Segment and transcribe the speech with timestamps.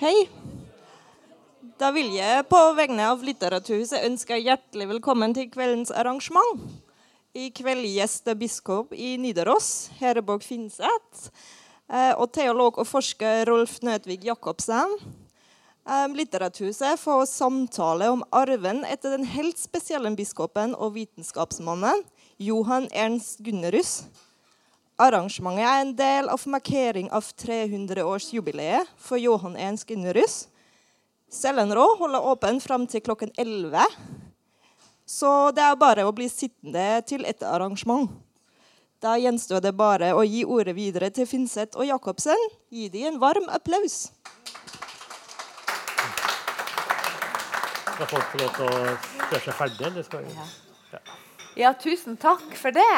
[0.00, 0.30] Hei.
[1.76, 6.62] Da vil jeg på vegne av Litteraturhuset ønske hjertelig velkommen til kveldens arrangement.
[7.36, 11.28] I kveld gjester biskop i Nidaros, Hereborg Finseth,
[11.92, 14.96] eh, og teolog og forsker Rolf Nødvig Jacobsen.
[15.84, 22.08] Eh, Litteraturhuset får samtale om arven etter den helt spesielle biskopen og vitenskapsmannen
[22.40, 23.98] Johan Ernst Gunnerus.
[25.00, 30.42] Arrangementet er en del av markering av 300-årsjubileet for Johan Ernst Gunnerus.
[31.32, 33.80] Sellenrå holder åpen fram til klokken 11.
[35.08, 38.12] Så det er bare å bli sittende til et arrangement.
[39.00, 42.48] Da gjenstår det bare å gi ordet videre til Finseth og Jacobsen.
[42.68, 44.10] Gi dem en varm applaus.
[47.94, 48.82] Skal folk få lov til å
[49.30, 49.86] gjøre seg ferdig?
[49.88, 51.00] Eller skal vi?
[51.56, 52.90] Ja, tusen takk for det,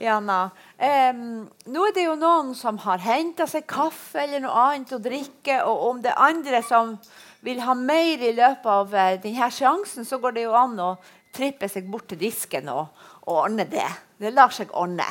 [0.00, 0.50] Jana.
[0.80, 5.00] Um, nå er det jo noen som har henta seg kaffe eller noe annet å
[5.02, 5.60] drikke.
[5.68, 6.96] Og om det er andre som
[7.44, 10.90] vil ha mer i løpet av eh, denne seansen, så går det jo an å
[11.32, 12.90] trippe seg bort til disken og,
[13.26, 13.86] og ordne det.
[14.20, 15.06] Det lar seg ordne.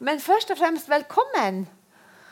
[0.00, 1.66] Men først og fremst velkommen,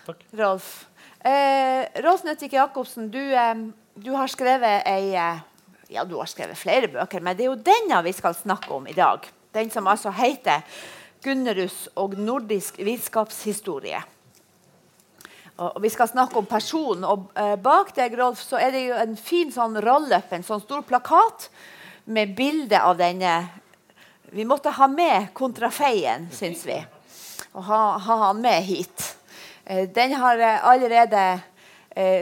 [0.08, 0.22] Takk.
[0.38, 0.86] Rolf.
[1.20, 3.54] Eh, Rolf Nøttvik Jacobsen, du, eh,
[3.94, 5.44] du har skrevet ei eh,
[5.88, 8.86] Ja, du har skrevet flere bøker, men det er jo denne vi skal snakke om
[8.88, 9.24] i dag.
[9.56, 10.60] Den som altså heter
[11.22, 14.02] 'Gunnerus og nordisk vitenskapshistorie'.
[15.58, 17.04] Og vi skal snakke om personen.
[17.04, 20.62] Og eh, bak deg, Rolf, så er det jo en fin sånn roll-up, en sånn
[20.62, 21.48] stor plakat
[22.06, 23.40] med bilde av denne
[24.30, 26.76] Vi måtte ha med kontrafeien, syns vi.
[27.56, 29.06] Og ha, ha han med hit.
[29.64, 31.28] Eh, den har eh, allerede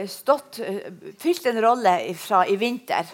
[0.09, 0.57] stått,
[1.21, 3.05] fylt en rolle fra i vinter.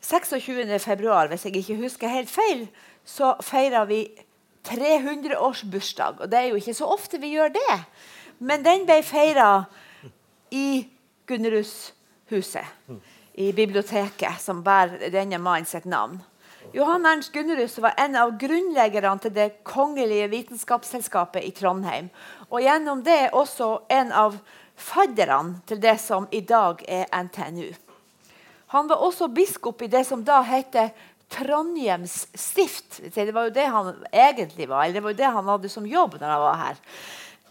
[0.00, 0.78] 26.
[0.80, 2.62] februar, hvis jeg ikke husker helt feil,
[3.04, 3.98] så feirer vi
[4.66, 6.20] 300-årsbursdag.
[6.20, 7.76] Og det er jo ikke så ofte vi gjør det.
[8.38, 9.64] Men den ble feira
[10.52, 10.86] i
[11.26, 12.64] Gunnerushuset,
[13.34, 16.20] i biblioteket, som bærer denne mannen sitt navn.
[16.74, 22.10] Johan Ernst Gunnerus var en av grunnleggerne til Det kongelige vitenskapsselskapet i Trondheim.
[22.50, 24.38] Og gjennom det også en av
[24.76, 27.70] fadderne til det som i dag er NTNU.
[28.74, 30.90] Han var også biskop i det som da heter
[31.28, 33.00] Trondhjems stift.
[33.14, 35.86] Det var jo det han egentlig var, eller det var jo det han hadde som
[35.86, 36.82] jobb når han var her.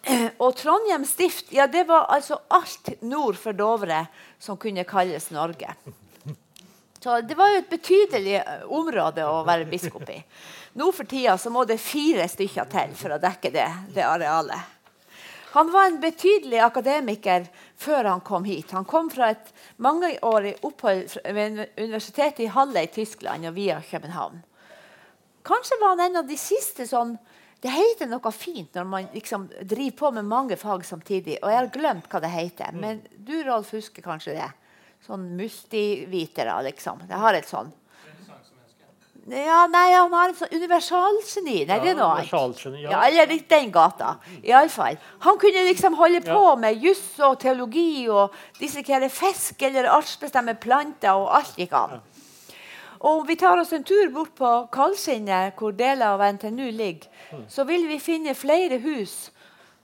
[0.44, 4.06] Og Trondheim stift ja, det var altså alt nord for Dovre
[4.40, 5.76] som kunne kalles Norge.
[7.02, 10.18] Så Det var jo et betydelig eh, område å være biskop i.
[10.76, 14.75] Nå for tida så må det fire stykker til for å dekke det, det arealet.
[15.56, 17.46] Han var en betydelig akademiker
[17.80, 18.74] før han kom hit.
[18.76, 24.42] Han kom fra et mangeårig opphold ved universitetet i Halle i Tyskland og via København.
[25.48, 27.16] Kanskje var han en av de siste sånn
[27.64, 31.40] Det heter noe fint når man liksom driver på med mange fag samtidig.
[31.40, 32.76] Og jeg har glemt hva det heter.
[32.76, 34.50] Men du, Rolf, husker kanskje det?
[35.08, 37.08] Sånn multivitere, liksom.
[37.08, 37.72] Det har et sånn
[39.28, 41.66] ja, nei, han har en sånn universalgeni.
[41.66, 42.28] Nei, det er noe annet.
[42.84, 42.92] ja.
[42.92, 44.18] Ja, eller litt den gata.
[44.44, 44.98] I alle fall.
[45.26, 50.54] Han kunne liksom holde på med juss og teologi og disse her fisk eller artsbestemme
[50.62, 52.02] planter, og alt gikk an.
[53.02, 57.10] Og om vi tar oss en tur bort på Kalskinnet, hvor deler av NTNU ligger,
[57.50, 59.32] så vil vi finne flere hus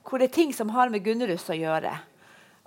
[0.02, 1.92] hvor det er ting som har med Gunnerus å gjøre.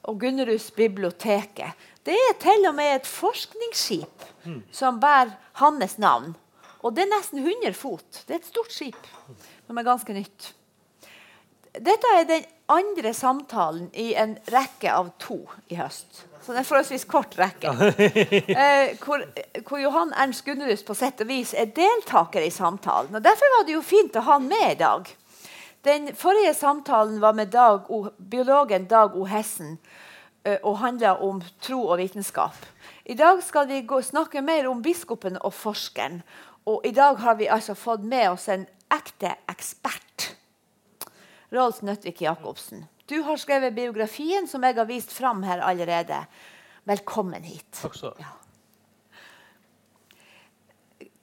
[0.08, 1.72] Og Gunnerus biblioteket.
[2.06, 4.28] Det er til og med et forskningsskip
[4.72, 6.36] som bærer hans navn.
[6.86, 8.22] Og det er nesten 100 fot.
[8.28, 9.10] Det er et stort skip
[9.66, 10.52] som er ganske nytt.
[11.76, 15.42] Dette er den andre samtalen i en rekke av to
[15.74, 16.24] i høst.
[16.46, 17.74] Så det er en forholdsvis kort rekke.
[18.56, 19.24] Eh, hvor,
[19.68, 23.18] hvor Johan Ernst Gunnerus på sett og vis er deltaker i samtalen.
[23.18, 25.10] Og Derfor var det jo fint å ha han med i dag.
[25.86, 29.26] Den forrige samtalen var med Dag o, biologen Dag O.
[29.30, 29.76] Hessen
[30.46, 32.56] eh, og handla om tro og vitenskap.
[33.06, 36.22] I dag skal vi gå, snakke mer om biskopen og forskeren.
[36.66, 40.32] Og i dag har vi altså fått med oss en ekte ekspert.
[41.54, 42.88] Rolf Nøttvik Jacobsen.
[43.06, 46.24] Du har skrevet biografien som jeg har vist fram her allerede.
[46.90, 47.70] Velkommen hit.
[47.78, 48.34] Takk skal du ha.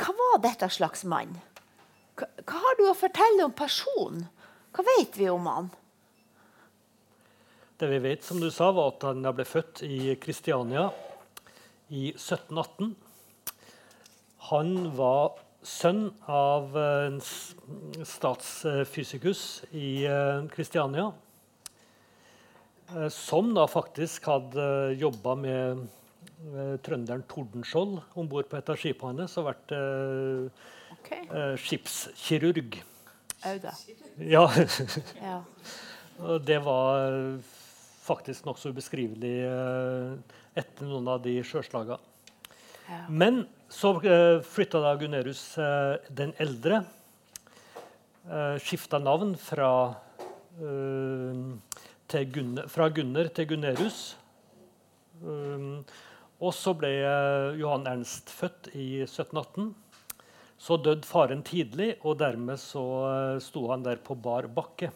[0.03, 1.35] Hva var dette slags mann?
[2.19, 4.29] Hva, hva har du å fortelle om personen?
[4.73, 5.71] Hva vet vi om han?
[7.83, 10.87] Det vi vet, som du sa, var at han ble født i Kristiania
[11.91, 12.95] i 1718.
[14.51, 17.21] Han var sønn av en
[18.07, 19.43] statsfysikus
[19.79, 21.13] i eh, Kristiania.
[22.97, 24.67] eh, Som da faktisk hadde
[24.99, 29.75] jobba med eh, trønderen Tordenskjold om bord på et av skipene hans og vært
[30.99, 31.23] okay.
[31.31, 32.81] Eh, skipskirurg.
[33.47, 33.73] Auda.
[34.19, 34.45] Ja,
[35.23, 35.39] Ja.
[36.43, 37.39] det var
[38.03, 40.17] faktisk nokså ubeskrivelig eh,
[40.59, 41.99] etter noen av de sjøslagene.
[43.09, 46.83] Men så uh, flytta da Gunnerus eh, den eldre.
[48.29, 49.73] Uh, skifta navn fra,
[50.61, 54.03] eh, Gunner, fra Gunner til Gunnerus.
[55.23, 55.85] Um,
[56.43, 59.71] og så ble eh, Johan Ernst født i 1718.
[60.63, 64.91] Så døde faren tidlig, og dermed så eh, sto han der på bar bakke.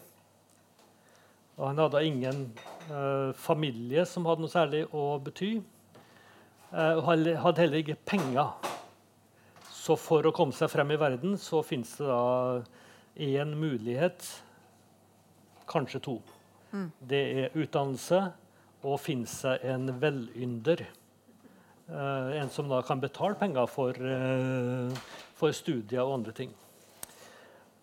[1.55, 2.43] Og han hadde ingen
[2.91, 5.53] eh, familie som hadde noe særlig å bety.
[6.73, 8.51] Eh, og hadde heller ikke penger.
[9.71, 12.63] Så for å komme seg frem i verden så fins det da
[13.23, 14.25] én mulighet,
[15.67, 16.17] kanskje to.
[16.99, 18.19] Det er utdannelse
[18.83, 20.83] og finne seg en velynder.
[21.87, 24.91] Eh, en som da kan betale penger for, eh,
[25.33, 26.53] for studier og andre ting.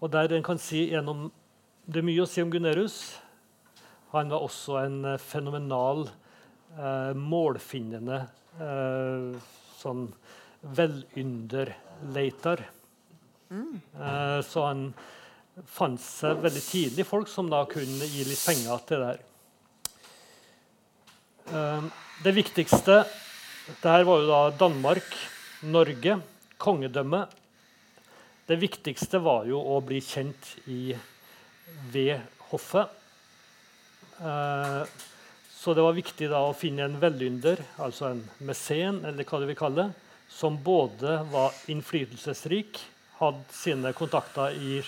[0.01, 1.33] Og der en kan si gjennom,
[1.87, 3.19] Det er mye å si om Gunnerus.
[4.13, 6.09] Han var også en eh, fenomenal
[6.79, 8.27] eh, målfinnende
[9.81, 10.07] sånn
[10.79, 12.65] velynderleiter.
[13.55, 14.87] Eh, så han
[15.71, 19.21] fant seg veldig tidlig folk som da kunne gi litt penger til det her.
[21.53, 21.83] Eh,
[22.25, 23.05] det viktigste
[23.65, 25.07] det her var jo da Danmark,
[25.73, 26.19] Norge,
[26.61, 27.23] kongedømme.
[28.45, 30.93] Det viktigste var jo å bli kjent i,
[31.95, 32.21] ved
[32.51, 32.93] hoffet.
[34.21, 34.83] Eh,
[35.65, 39.47] så det var viktig da å finne en velynder, altså en mesen, eller hva du
[39.49, 42.83] vil kalle det, som både var innflytelsesrik,
[43.17, 44.83] hadde sine kontakter i,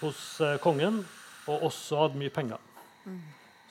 [0.00, 1.04] hos eh, kongen,
[1.46, 2.58] og også hadde mye penger.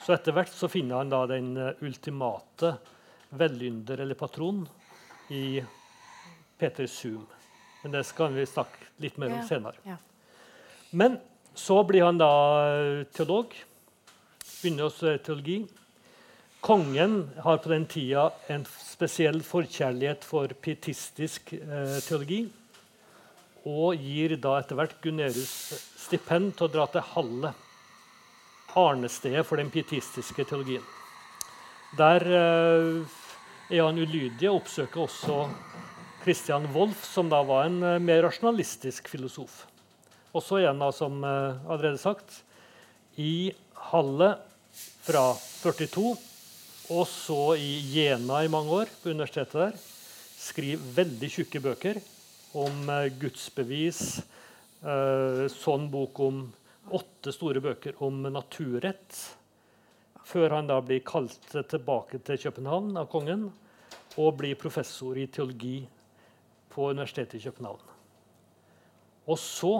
[0.06, 2.72] Så etter hvert så finner han da den eh, ultimate
[3.36, 4.64] velynder eller patron
[5.36, 5.60] i
[6.56, 7.26] Peter Zoom.
[7.82, 9.84] Men det skal vi snakke litt mer om senere.
[9.84, 10.00] ja.
[10.96, 11.20] Men
[11.52, 12.32] så blir han da
[12.72, 13.52] eh, teolog.
[14.62, 15.60] Begynner hos teologi.
[16.62, 22.44] Kongen har på den tida en spesiell forkjærlighet for pietistisk eh, teologi.
[23.66, 25.50] Og gir da etter hvert Gunnerus
[26.04, 27.50] stipend til å dra til Halle.
[28.78, 30.86] Arnestedet for den pietistiske teologien.
[31.98, 33.18] Der eh,
[33.66, 35.42] er han ulydig og oppsøker også
[36.22, 39.64] Christian Wolff, som da var en eh, mer rasjonalistisk filosof.
[40.30, 42.44] Og så igjen, da, som eh, allerede sagt,
[43.18, 43.50] i
[43.90, 44.36] Halle
[45.02, 45.32] fra
[45.66, 46.12] 42,
[46.90, 49.76] og så i Jena i mange år, på universitetet der.
[50.42, 52.00] Skriv veldig tjukke bøker
[52.58, 54.02] om eh, gudsbevis.
[54.82, 56.42] Eh, sånn bok om
[56.90, 59.20] åtte store bøker om naturrett.
[60.26, 63.48] Før han da blir kalt tilbake til København av kongen
[64.18, 65.80] og blir professor i teologi
[66.72, 67.82] på Universitetet i København.
[69.30, 69.74] Og så,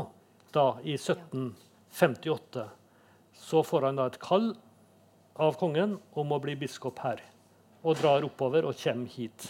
[0.54, 2.66] da i 1758,
[3.42, 4.52] så får han da et kall
[5.34, 7.22] av kongen om å bli biskop her.
[7.82, 9.48] Og drar oppover og kommer hit.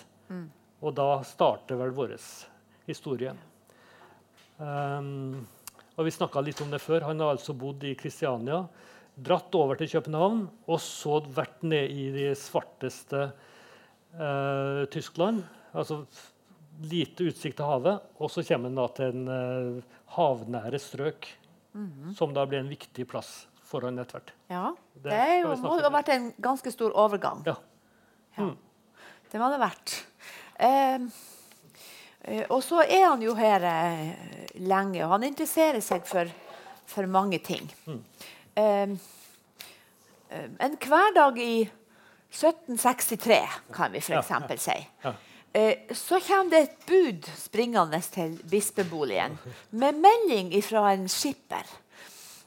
[0.83, 2.17] Og da starter vel vår
[2.89, 3.35] historie.
[4.59, 5.43] Um,
[5.97, 7.05] og Vi snakka litt om det før.
[7.07, 8.65] Han har altså bodd i Kristiania,
[9.15, 13.27] dratt over til København og så vært ned i de svarteste
[14.17, 15.43] uh, Tyskland.
[15.77, 16.03] Altså
[16.89, 18.01] lite utsikt til havet.
[18.19, 21.29] Og så kommer han da til en uh, havnære strøk,
[22.17, 24.33] som da blir en viktig plass for han hvert.
[24.53, 27.43] Ja, Det det jo, må jo ha vært en ganske stor overgang.
[27.49, 27.57] Ja.
[28.37, 28.51] Ja.
[29.33, 29.95] Det må det ha vært.
[30.61, 31.07] Eh,
[32.29, 36.31] eh, og så er han jo her eh, lenge, og han interesserer seg for,
[36.89, 37.69] for mange ting.
[37.89, 38.93] Eh,
[40.29, 41.55] eh, en hverdag i
[42.33, 43.41] 1763,
[43.73, 44.31] kan vi f.eks.
[44.33, 44.79] Ja, si.
[45.05, 45.15] Ja.
[45.53, 49.35] Eh, så kommer det et bud springende til bispeboligen
[49.77, 51.69] med melding fra en skipper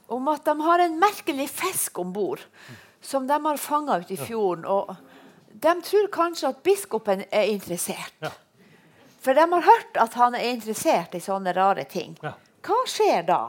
[0.08, 2.44] om at de har en merkelig fisk om bord
[3.02, 4.66] som de har fanga ute i fjorden.
[4.66, 4.96] Og
[5.52, 8.16] de tror kanskje at biskopen er interessert.
[8.24, 8.32] Ja.
[9.22, 12.18] For de har hørt at han er interessert i sånne rare ting.
[12.22, 12.36] Ja.
[12.66, 13.42] Hva skjer da?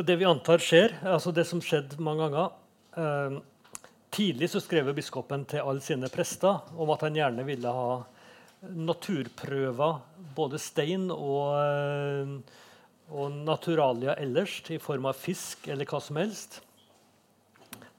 [0.00, 2.52] Det vi antar skjer, altså det som skjedde mange ganger
[2.96, 3.40] eh,
[4.10, 8.00] Tidlig så skrev biskopen til alle sine prester om at han gjerne ville ha
[8.60, 10.00] naturprøver,
[10.34, 12.32] både stein og, eh,
[13.10, 16.60] og naturalia ellers, i form av fisk eller hva som helst,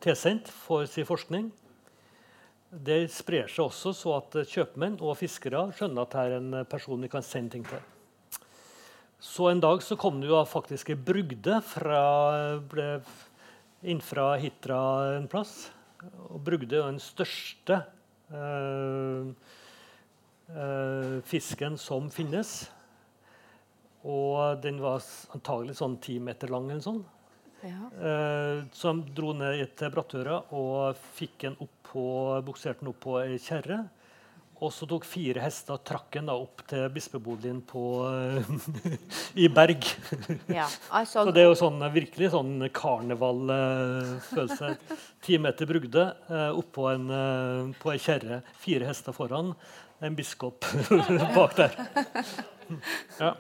[0.02, 1.50] tilsendt for sin forskning.
[2.72, 7.04] Det sprer seg også så at kjøpmenn og fiskere skjønner at det er en person
[7.04, 7.82] vi kan sende ting til.
[9.22, 12.02] Så en dag så kom det jo faktisk ei brugde fra,
[12.72, 12.88] ble
[13.86, 14.80] inn fra Hitra
[15.20, 15.70] en plass.
[16.32, 17.84] Og brugde er den største
[18.34, 19.30] øh,
[20.56, 22.72] øh, fisken som finnes.
[24.08, 25.04] Og den var
[25.36, 26.70] antagelig sånn ti meter lang.
[26.72, 27.04] eller sånn.
[27.62, 32.04] Eh, så de dro ned til Brattøra og fikk den opp på,
[32.48, 33.84] bukserte den opp på ei kjerre.
[34.62, 37.82] Og så tok fire hester og trakk den da opp til bispeboligen på,
[38.14, 38.46] eh,
[39.46, 39.88] i Berg.
[40.50, 44.76] Ja, altså, Så det er jo sånn, eh, virkelig sånn karnevalfølelse.
[45.26, 48.42] Ti meter brugde eh, oppå en, på ei kjerre.
[48.62, 49.54] Fire hester foran.
[50.02, 50.66] En biskop
[51.38, 51.78] bak der.
[53.20, 53.34] Ja.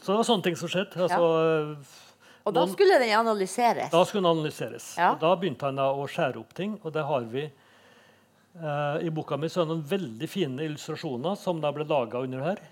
[0.00, 0.96] Så det var sånne ting som skjedde.
[1.04, 2.06] Altså,
[2.48, 3.90] og da skulle den analyseres.
[3.92, 4.94] Da skulle den analyseres.
[4.98, 5.12] Ja.
[5.20, 6.78] Da begynte han å skjære opp ting.
[6.80, 11.36] Og det har vi eh, I boka mi så er det noen veldig fine illustrasjoner
[11.38, 12.62] som da ble laga under her.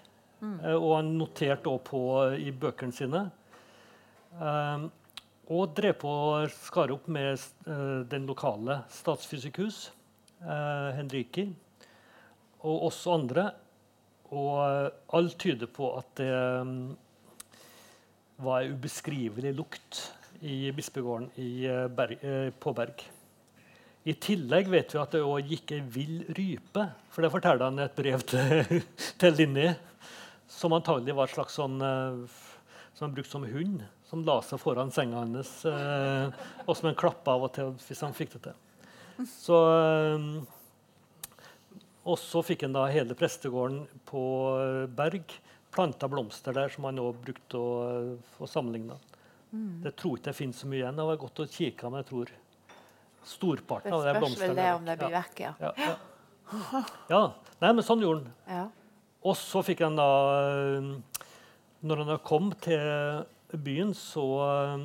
[0.40, 3.26] Eh, og han noterte også på eh, i bøkene sine.
[4.38, 4.88] Eh,
[5.48, 9.90] og drev på å skare opp med eh, den lokale statsfysikhus,
[10.44, 11.46] eh, Henriki,
[12.64, 13.50] og også andre.
[14.28, 14.56] Og
[15.16, 16.32] alt tyder på at det
[16.68, 16.80] mm,
[18.42, 20.02] var ei ubeskrivelig lukt
[20.40, 23.02] i bispegården i, eh, Berg, eh, på Berg.
[24.04, 26.84] I tillegg vet vi at det også gikk ei vill rype.
[27.10, 28.82] For det forteller han i et brev til,
[29.18, 29.74] til Linni.
[30.48, 32.38] Som antagelig var et slags sånn eh,
[32.94, 33.82] som han brukte som hund.
[34.08, 38.14] Som la seg foran senga hans, og som han klappa av og til hvis han
[38.16, 39.26] fikk det til.
[39.28, 39.58] Så,
[42.08, 44.22] og så fikk han da hele prestegården på
[44.96, 45.36] Berg
[45.78, 47.70] planta blomster der som han også brukte å,
[48.42, 48.98] å sammenligne.
[49.84, 50.98] Det tror ikke jeg finnes så mye igjen.
[50.98, 52.32] Det var godt å kikke, men jeg tror
[53.28, 55.52] storparten av de spørs vel blomstene det om det blir vekk, ja.
[55.62, 55.94] Ja, ja.
[57.14, 57.22] ja.
[57.62, 58.34] Nei, men sånn gjorde han.
[58.58, 58.66] ja.
[59.26, 60.90] Og så fikk han da eh,
[61.88, 64.84] Når han da kom til byen, så uh,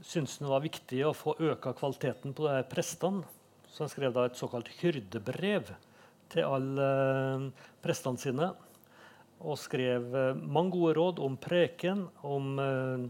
[0.00, 3.24] syntes han det var viktig å få øka kvaliteten på de her prestene.
[3.68, 5.72] Så han skrev da et såkalt hyrdebrev
[6.32, 8.50] til alle eh, prestene sine.
[9.38, 13.08] Og skrev eh, mange gode råd om preken, om eh,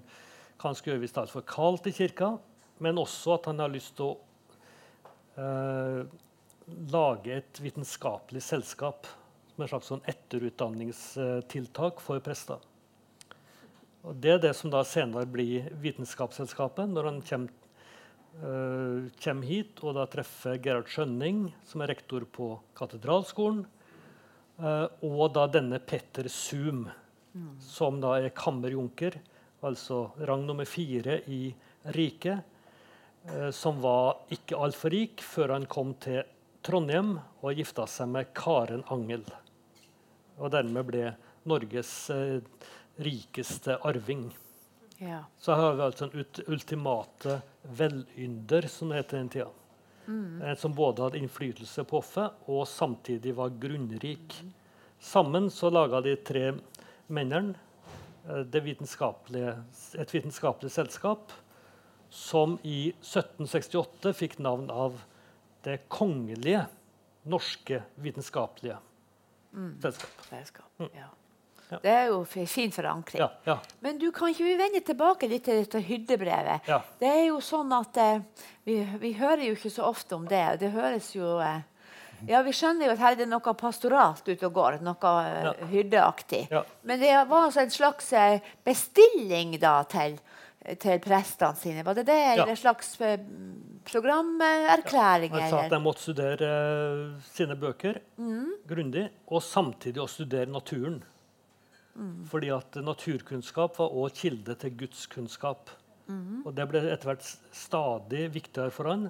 [0.58, 2.28] hva han skulle gjøre hvis det var for kaldt i kirka,
[2.84, 4.18] men også at han har lyst til å
[5.40, 6.00] eh,
[6.92, 9.06] lage et vitenskapelig selskap
[9.54, 12.60] som et slags sånn etterutdanningstiltak for prester.
[14.06, 17.50] Og det er det som da senere blir Vitenskapsselskapet, når han kommer,
[18.38, 23.66] eh, kommer hit og da treffer Gerhard Skjønning, som er rektor på Katedralskolen,
[24.58, 26.88] og da denne Petter Zoom,
[27.62, 29.18] som da er kammerjunker,
[29.62, 31.54] altså rang nummer fire i
[31.94, 32.40] riket,
[33.24, 36.22] eh, som var ikke altfor rik før han kom til
[36.62, 39.24] Trondheim og gifta seg med Karen Angel.
[40.38, 41.14] Og dermed ble
[41.48, 42.40] Norges eh,
[42.98, 44.28] rikeste arving.
[44.98, 45.24] ja.
[45.38, 49.50] Så her har vi altså en ultimate velynder, som det het den tida.
[50.08, 54.36] En som både hadde innflytelse på hoffet og samtidig var grunnrik.
[54.98, 56.46] Sammen så laga de tre
[57.12, 57.54] mennene
[58.24, 59.54] eh, det vitenskapelige,
[60.00, 61.34] et vitenskapelig selskap
[62.08, 65.00] som i 1768 fikk navn av
[65.66, 66.62] Det kongelige
[67.28, 68.78] norske vitenskapelige
[69.82, 70.10] selskap.
[70.30, 70.70] Selskap.
[70.94, 71.10] Ja.
[71.70, 73.20] Det er jo fi- fin forankring.
[73.20, 73.58] Ja, ja.
[73.84, 76.68] Men du, kan ikke vi vende tilbake litt til dette hyrdebrevet?
[76.70, 76.78] Ja.
[77.00, 78.20] Det er jo sånn at eh,
[78.64, 80.44] vi, vi hører jo ikke så ofte om det.
[80.62, 81.60] Det høres jo eh,
[82.26, 84.80] Ja, vi skjønner jo at her er det noe pastoralt ute og går.
[84.82, 85.52] Noe eh, Ja.
[85.70, 86.46] hyrdeaktig.
[86.50, 86.64] Ja.
[86.82, 90.16] Men det var altså en slags eh, bestilling da til,
[90.82, 91.84] til prestene sine.
[91.86, 92.16] Var det det?
[92.18, 92.32] Ja.
[92.42, 93.20] Eller en slags eh,
[93.88, 95.32] programerklæring?
[95.32, 98.00] Han sa at de måtte studere eh, sine bøker
[98.68, 100.98] grundig, og samtidig å studere naturen.
[102.30, 105.70] Fordi at naturkunnskap var også kilde til gudskunnskap.
[106.46, 109.08] Og det ble etter hvert stadig viktigere for han.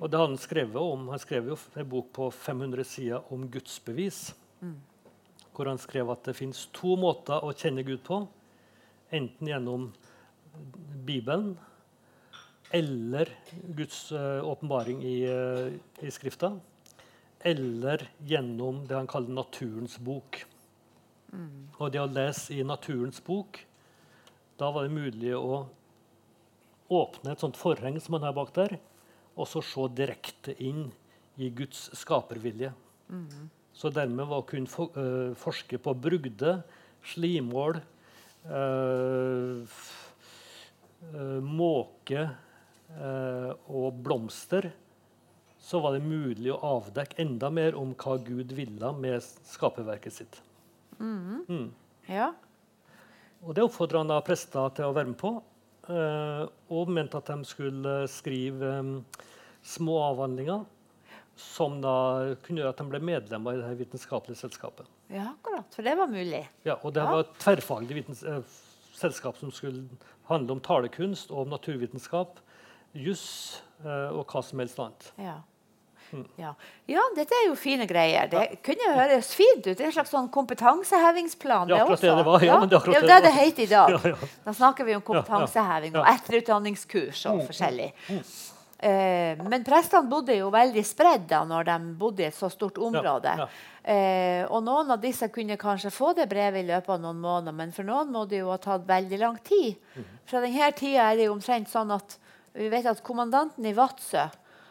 [0.00, 1.08] Og det han skrevet om.
[1.14, 4.34] Han skrev jo en bok på 500 sider om gudsbevis.
[5.54, 8.22] Hvor han skrev at det fins to måter å kjenne Gud på.
[9.10, 9.90] Enten gjennom
[11.06, 11.54] Bibelen
[12.70, 13.28] eller
[13.74, 16.52] Guds åpenbaring åpenbaring i, uh, i Skrifta.
[17.40, 20.44] Eller gjennom det han kaller naturens bok.
[21.80, 23.60] Og det å lese i naturens bok,
[24.58, 25.66] da var det mulig å
[26.90, 28.78] åpne et sånt forheng som man har bak der,
[29.38, 30.90] og så se direkte inn
[31.38, 32.72] i Guds skapervilje.
[33.72, 36.62] Så dermed var å kunne for, eh, forske på brugde,
[37.14, 37.80] slimål,
[39.64, 40.14] f-
[41.14, 42.30] eh, måke
[43.70, 44.72] og blomster,
[45.60, 50.40] så var det mulig å avdekke enda mer om hva Gud ville med skaperverket sitt.
[52.08, 52.32] Ja.
[53.42, 55.30] Og Det oppfordra han da prester til å være med på,
[55.88, 59.22] eh, og mente at de skulle skrive eh,
[59.62, 60.66] små avhandlinger
[61.40, 64.86] som da kunne gjøre at de ble medlemmer i det her vitenskapelige selskapet.
[65.08, 65.72] ja, akkurat.
[65.74, 66.42] For det var mulig.
[66.64, 67.10] Ja, og Det Ja.
[67.10, 68.42] var et tverrfaglig vitens eh,
[68.92, 69.88] selskap som skulle
[70.28, 72.38] handle om talekunst og om naturvitenskap,
[72.94, 75.12] juss eh, og hva som helst annet.
[75.18, 75.38] Ja.
[76.40, 76.54] Ja.
[76.90, 78.28] ja, dette er jo fine greier.
[78.30, 79.72] Det kunne høres fint ut.
[79.72, 81.70] Det er en slags sånn kompetansehevingsplan.
[81.70, 83.34] Det er akkurat det det var, ja, Ja, men det er akkurat det det det
[83.38, 83.90] heter i dag.
[84.00, 84.30] Ja, ja.
[84.44, 85.06] Da snakker vi om ja.
[85.06, 87.90] kompetanseheving og etterutdanningskurs og forskjellig.
[88.80, 93.34] Eh, men prestene bodde jo veldig spredd når de bodde i et så stort område.
[93.44, 93.50] ja.
[93.80, 97.54] Eh, og noen av disse kunne kanskje få det brevet i løpet av noen måneder,
[97.56, 99.78] men for noen må det jo ha tatt veldig lang tid.
[100.28, 102.18] Fra denne tida er det jo omtrent sånn at
[102.52, 104.26] vi vet at kommandanten i Vadsø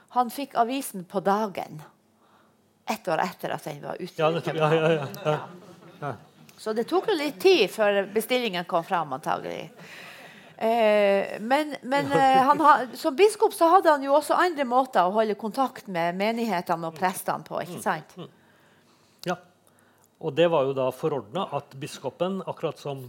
[0.10, 1.82] han fikk avisen på dagen.
[2.90, 4.14] Ett år etter at den var ute.
[4.18, 4.42] Ja, i.
[4.58, 5.08] Ja, ja,
[6.02, 6.14] ja.
[6.58, 9.70] Så det tok jo litt tid før bestillingen kom fram, antagelig.
[10.60, 15.08] Eh, men men eh, han ha, som biskop så hadde han jo også andre måter
[15.08, 17.62] å holde kontakt med menighetene og prestene på.
[17.64, 18.18] ikke sant?
[19.24, 19.38] Ja.
[20.20, 23.06] Og det var jo da forordna at biskopen, akkurat som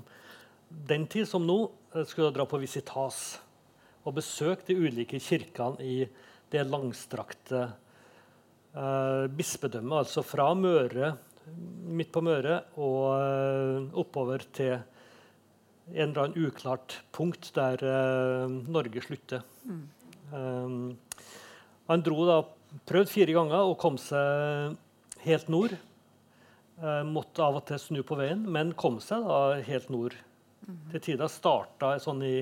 [0.69, 1.59] den tid som nå,
[1.95, 3.41] eh, skulle dra på visitas
[4.05, 5.97] og besøke de ulike kirkene i
[6.51, 7.65] det langstrakte
[8.75, 11.15] eh, bispedømmet, altså fra Møre,
[11.91, 14.77] midt på Møre og eh, oppover til
[15.91, 19.45] en eller annen uklart punkt der eh, Norge slutter.
[19.67, 20.75] Eh,
[21.91, 22.41] han dro da,
[22.87, 24.77] prøvde fire ganger og kom seg
[25.25, 25.75] helt nord.
[26.81, 30.17] Eh, måtte av og til snu på veien, men kom seg da helt nord.
[30.93, 32.37] Til tider starta sånn i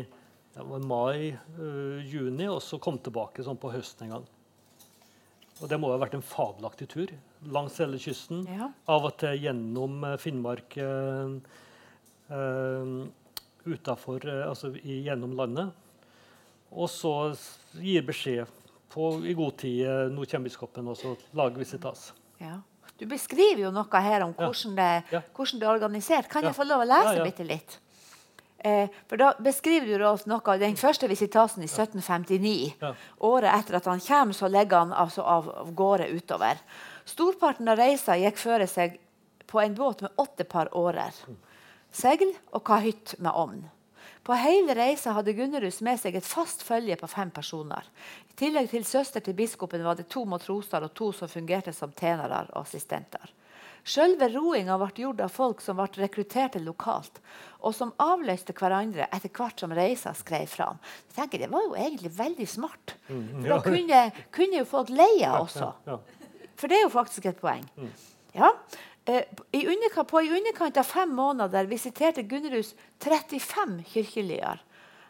[0.59, 4.27] det var mai, eh, juni, og så kom tilbake sånn på høsten en gang.
[5.63, 7.11] Og det må ha vært en fabelaktig tur
[7.51, 8.45] langs hele kysten.
[8.47, 8.69] Ja.
[8.91, 11.39] Av og til gjennom eh, Finnmark, eh,
[12.35, 12.93] eh,
[13.69, 15.71] utafor, eh, altså i, gjennom landet.
[16.75, 17.13] Og så
[17.81, 18.47] gir beskjed
[18.93, 22.11] på, i god tid eh, Nå kommer biskopen, og så lager visitas.
[22.43, 22.59] Ja.
[22.99, 24.49] Du beskriver jo noe her om Ja.
[24.49, 25.21] hvordan det, Ja.
[25.35, 26.29] hvordan det er organisert.
[26.29, 27.79] Kan jeg få lov å lese bitte litt?
[28.59, 32.75] Eh, for Da beskriver du oss noe av den første visitasen i 1759.
[32.81, 32.95] Ja.
[33.19, 36.59] Året etter at han kommer, så legger han altså av, av gårde utover.
[37.05, 38.99] Storparten av reisa gikk føre seg
[39.47, 41.15] på en båt med åtte par årer.
[41.95, 43.63] Segl og kahytt med ovn.
[44.27, 47.87] På hele reisa hadde Gunnerus med seg et fast følge på fem personer.
[48.29, 51.95] I tillegg til søster til biskopen var det to matroser og to som fungerte som
[51.97, 53.31] tjenere og assistenter.
[53.89, 57.23] Selve roinga ble gjort av folk som ble rekrutterte lokalt,
[57.65, 60.77] og som avløste hverandre etter hvert som reisa skrev fram.
[61.09, 62.95] Jeg tenker, Det var jo egentlig veldig smart.
[63.09, 65.73] For da kunne, kunne jo folk leie også.
[66.59, 67.65] For det er jo faktisk et poeng.
[68.35, 68.53] Ja.
[69.09, 69.25] Eh,
[69.57, 74.61] i underkant, på i underkant av fem måneder visiterte Gunnerus 35 kirkelyer.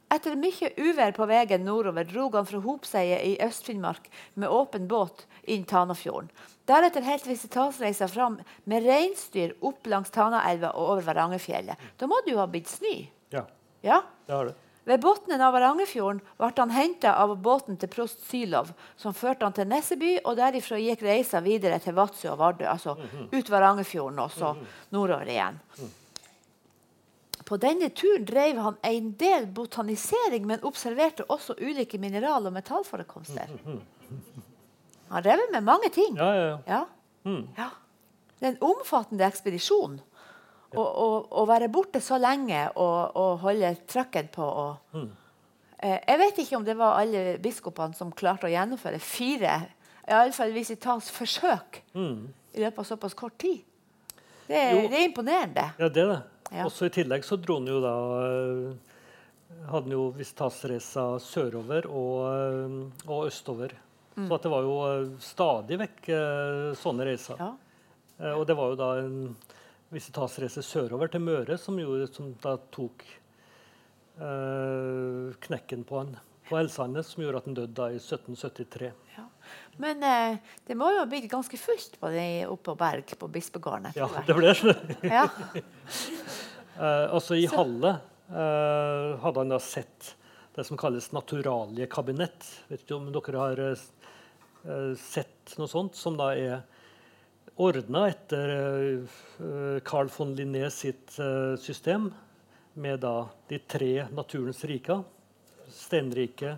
[0.08, 4.06] Etter mye uvær på veien nordover drog han fra Hopseiet i Øst-Finnmark
[4.40, 6.30] med åpen båt inn Tanafjorden.
[6.68, 11.76] Deretter helt visitasreisa fram med reinsdyr opp langs Tanaelva og over Varangerfjellet.
[12.00, 12.96] Da må det jo ha blitt snø?
[13.32, 13.44] ja,
[13.82, 14.02] Ja?
[14.26, 14.56] det har det.
[14.88, 19.52] Ved bunnen av Varangerfjorden ble han henta av båten til prost Sylov, som førte han
[19.52, 22.94] til Nesseby, og derifra gikk reisa videre til Vadsø og Vardø, altså
[23.28, 24.54] ut Varangerfjorden og så
[24.96, 25.60] nordover igjen.
[27.48, 33.48] På denne turen drev han en del botanisering, men observerte også ulike mineral- og metallforekomster.
[35.08, 36.16] Han drev med mange ting.
[36.18, 36.58] Ja, ja, ja.
[36.68, 36.82] Ja.
[37.24, 37.46] Mm.
[37.58, 37.68] ja.
[38.38, 39.96] Det er en omfattende ekspedisjon.
[40.76, 44.98] Å, være borte så lenge og, og holde trøkken på og
[45.80, 49.54] eh, Jeg vet ikke om det var alle biskopene som klarte å gjennomføre fire
[50.04, 52.28] i alle fall hvis det tas forsøk Mm.
[52.52, 53.62] i løpet av såpass kort tid.
[54.48, 55.64] Det det er imponerende.
[55.78, 56.20] Ja, det er det.
[56.52, 56.64] Ja.
[56.64, 58.94] Også I tillegg så dro han jo da eh,
[59.68, 63.72] Hadde han jo visitasreisa sørover og, eh, og østover.
[64.18, 66.10] Så at det var jo eh, stadig vekk
[66.78, 67.40] sånne reiser.
[67.40, 67.54] Ja.
[68.34, 69.18] Og det var jo da en
[69.94, 73.04] visitasreise sørover til Møre som, gjorde, som da tok
[74.20, 76.16] eh, knekken på han
[76.48, 78.88] på Elsandet, som gjorde at han døde da i 1773.
[79.18, 79.24] Ja.
[79.80, 83.28] Men eh, det må jo ha blitt ganske fullt på det oppe på Berg, på
[83.32, 83.90] bispegården.
[83.98, 84.76] Ja, det ble det.
[85.04, 85.26] Ja.
[86.78, 87.96] Eh, altså I Halle
[88.30, 90.12] uh, hadde han da sett
[90.54, 92.46] det som kalles naturalie-kabinett.
[92.68, 96.64] Vet ikke om dere har eh, sett noe sånt, som da er
[97.58, 98.50] ordna etter
[99.86, 101.14] Carl von Linné sitt
[101.62, 102.08] system,
[102.74, 105.02] med da de tre naturens riker.
[105.74, 106.56] Steinrike,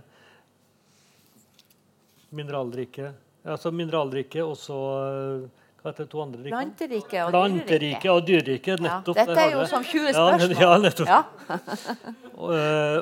[2.37, 3.13] mineralrike
[3.49, 6.57] Altså mineralrike og så eh, Hva heter det to andre rikene?
[6.57, 8.83] Planteriket og Planteriket og dyreriket.
[8.85, 10.57] Ja, dette er jo som 20 spørsmål.
[10.61, 11.09] Ja, nettopp.
[11.09, 11.23] Ja.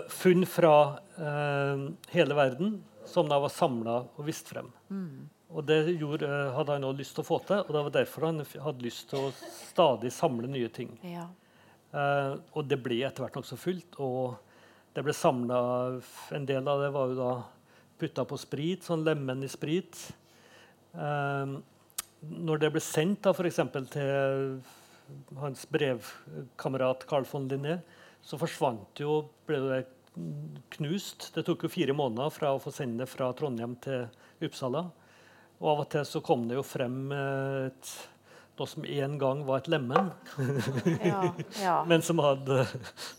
[0.20, 0.76] Funn fra
[1.18, 4.70] uh, hele verden som da var samla og vist frem.
[4.92, 5.26] Mm.
[5.48, 7.94] Og det gjorde, eh, hadde han også lyst til å få til, og det var
[7.94, 10.90] derfor han hadde lyst til å stadig samle nye ting.
[11.02, 11.24] Ja.
[11.88, 13.96] Eh, og det ble etter hvert nokså fullt.
[14.04, 14.36] Og
[14.94, 15.60] det ble samla
[16.36, 17.32] En del av det var jo da
[17.98, 19.96] putta på sprit, sånn lemen i sprit.
[20.92, 21.56] Eh,
[22.26, 24.58] når det ble sendt da, for eksempel til
[25.38, 27.78] hans brevkamerat Carl von Linné,
[28.24, 29.80] så forsvant jo, ble det
[30.74, 31.30] knust.
[31.34, 34.08] Det tok jo fire måneder fra å få sende det fra Trondheim til
[34.44, 34.88] Uppsala.
[35.58, 37.92] Og av og til så kom det jo frem eh, et,
[38.58, 40.10] noe som en gang var et lemen.
[41.10, 41.22] Ja,
[41.62, 41.76] ja.
[41.90, 42.64] Men som hadde,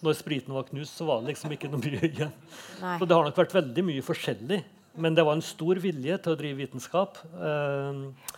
[0.03, 2.35] når spriten var knust, så var det liksom ikke noe mye igjen.
[2.83, 2.97] Nei.
[2.99, 4.59] Så det har nok vært veldig mye forskjellig.
[4.99, 7.19] Men det var en stor vilje til å drive vitenskap.
[7.39, 8.37] Eh,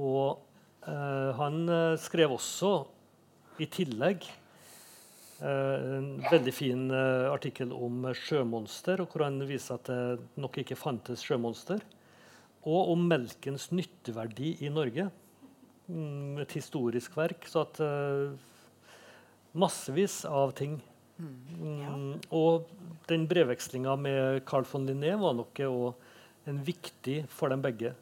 [0.00, 0.40] og
[0.88, 2.72] eh, han eh, skrev også
[3.62, 9.90] i tillegg eh, en veldig fin eh, artikkel om sjømonster, og hvor han viser at
[9.90, 11.84] det nok ikke fantes sjømonster.
[12.64, 15.10] Og om melkens nytteverdi i Norge.
[15.84, 17.44] Mm, et historisk verk.
[17.44, 18.32] Så at eh,
[19.54, 20.78] Massevis av ting.
[21.20, 22.70] Mm, og
[23.06, 27.92] den brevvekslinga med Carl von Linné var nok en viktig for dem begge.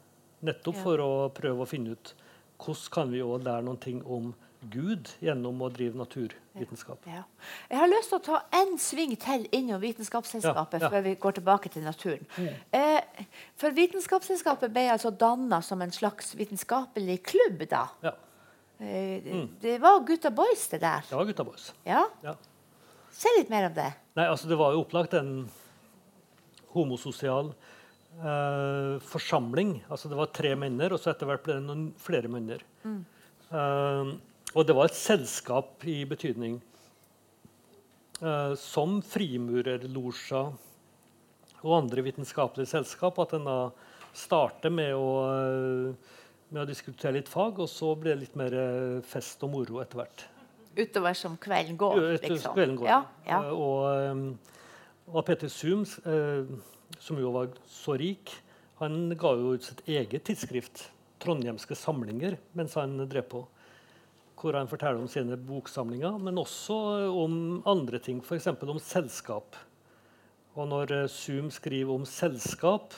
[0.43, 2.13] Nettopp for å prøve å finne ut
[2.63, 4.33] hvordan kan vi også lære noen ting om
[4.71, 7.01] Gud gjennom å drive naturvitenskap.
[7.11, 7.23] Ja.
[7.69, 10.89] Jeg har lyst til å ta en sving til innom Vitenskapsselskapet Ja, ja.
[10.93, 12.23] før vi går tilbake til naturen.
[12.71, 13.01] Eh,
[13.59, 17.87] for Vitenskapsselskapet ble altså danna som en slags vitenskapelig klubb da.
[18.03, 18.13] Ja,
[18.79, 19.49] Eh, det- Mm.
[19.61, 21.01] Det var gutta boys, det der.
[21.09, 21.73] det var gutta boys.
[21.85, 22.05] Ja?
[22.23, 22.35] Ja.
[23.11, 23.93] Se litt mer om det.
[24.15, 25.49] Nei, altså Det var jo opplagt en
[26.73, 27.53] homososial
[28.21, 29.77] eh, forsamling.
[29.89, 32.63] Altså Det var tre menner, og så etter hvert ble det noen flere menner.
[32.83, 34.13] Eh,
[34.53, 36.59] og det var et selskap i betydning
[38.21, 40.43] eh, som frimurerlosja
[41.63, 43.17] og andre vitenskapelige selskap.
[43.23, 43.57] At en da
[44.13, 46.19] starter med å, eh,
[46.53, 49.81] med å diskutere litt fag, og så blir det litt mer eh, fest og moro
[49.81, 50.27] etter hvert.
[50.73, 52.53] Utover som kvelden går, liksom.
[52.55, 52.89] kvelden går.
[52.89, 53.41] Ja, ja.
[53.53, 54.37] Og,
[55.05, 56.49] og Peter Zoom, eh,
[56.99, 58.31] som jo var så rik,
[58.81, 63.45] han ga jo ut sitt eget tidsskrift, 'Trondhjemske samlinger', mens han drev på.
[64.35, 66.75] Hvor han forteller om sine boksamlinger, men også
[67.15, 68.47] om andre ting, f.eks.
[68.47, 69.55] om selskap.
[70.55, 72.93] Og når eh, Zoom skriver om selskap,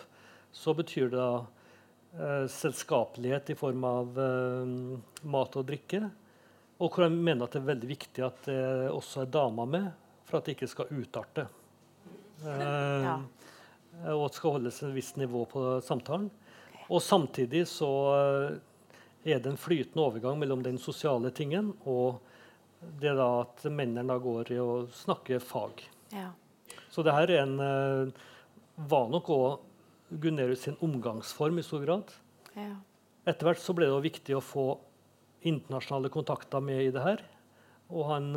[0.52, 1.46] så betyr det da
[2.18, 4.74] eh, selskapelighet i form av eh,
[5.30, 6.02] mat og drikke.
[6.80, 9.88] Og hvor han mener at det er veldig viktig at det også er damer med,
[10.26, 11.46] for at det ikke skal utarte.
[12.42, 13.20] Eh, Ja.
[14.04, 16.30] Og at det skal holdes et visst nivå på samtalen.
[16.86, 18.58] Og samtidig så eh,
[19.34, 22.20] er det en flytende overgang mellom den sosiale tingen og
[23.02, 25.82] det da at mennene da går i å snakke fag.
[26.14, 26.30] Ja.
[26.94, 28.12] Så det her er en, eh,
[28.76, 32.12] var nok òg Gunerius sin omgangsform i stor grad.
[32.54, 32.76] Ja.
[33.26, 34.68] Etter hvert så ble det viktig å få
[35.46, 37.24] internasjonale kontakter med i det her.
[37.90, 38.30] Og han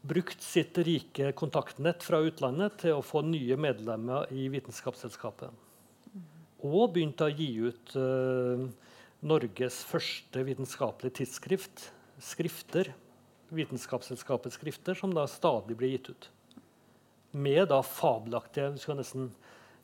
[0.00, 5.50] brukte sitt rike kontaktnett fra utlandet til å få nye medlemmer i Vitenskapsselskapet.
[6.66, 8.64] Og begynte å gi ut uh,
[9.26, 11.88] Norges første vitenskapelige tidsskrift,
[12.22, 12.92] skrifter,
[13.54, 16.26] Vitenskapsselskapets skrifter, som da stadig blir gitt ut.
[17.32, 19.30] Med da fabelaktige du skal nesten,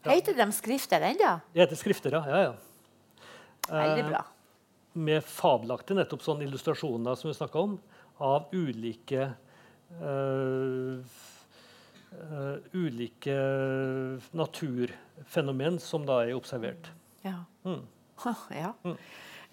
[0.05, 1.31] Heter de skrifter ennå?
[1.55, 2.21] Det heter skrifter, ja.
[2.29, 2.55] ja, ja.
[3.71, 4.25] Veldig Eh, bra.
[4.93, 7.79] med fabelaktige nettopp sånne illustrasjoner som vi snakka om,
[8.21, 9.31] av ulike
[12.75, 13.37] ulike
[14.35, 16.91] naturfenomen som da er observert.
[17.25, 17.45] Ja.
[17.65, 17.85] Mm.
[18.55, 18.73] ja.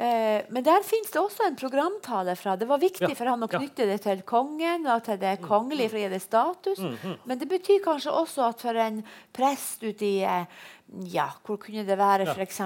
[0.02, 2.56] Eh, men der finnes det også en programtale fra.
[2.58, 3.60] Det var viktig Ja, for han å ja.
[3.60, 6.82] knytte det til kongen og til det kongelige for å gi det status.
[7.30, 9.02] Men det betyr kanskje også at for en
[9.36, 10.62] prest ute i eh,
[11.12, 12.26] ja, Hvor kunne det være?
[12.28, 12.62] Ja, F.eks.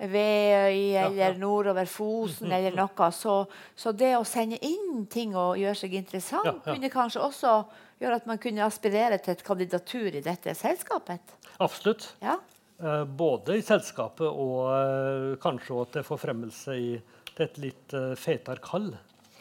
[0.00, 0.06] Ja.
[0.08, 1.38] Veøy eller ja.
[1.38, 3.10] nordover Fosen eller noe.
[3.12, 3.34] Så,
[3.76, 6.72] så det å sende inn ting og gjøre seg interessant Ja, ja.
[6.72, 7.52] kunne kanskje også
[8.00, 11.36] gjøre at man kunne aspirere til et kandidatur i dette selskapet.
[11.60, 12.14] Absolutt.
[12.24, 12.38] Ja.
[12.80, 16.94] Eh, både i selskapet og eh, kanskje også til forfremmelse i,
[17.34, 18.88] til et litt fetere kall.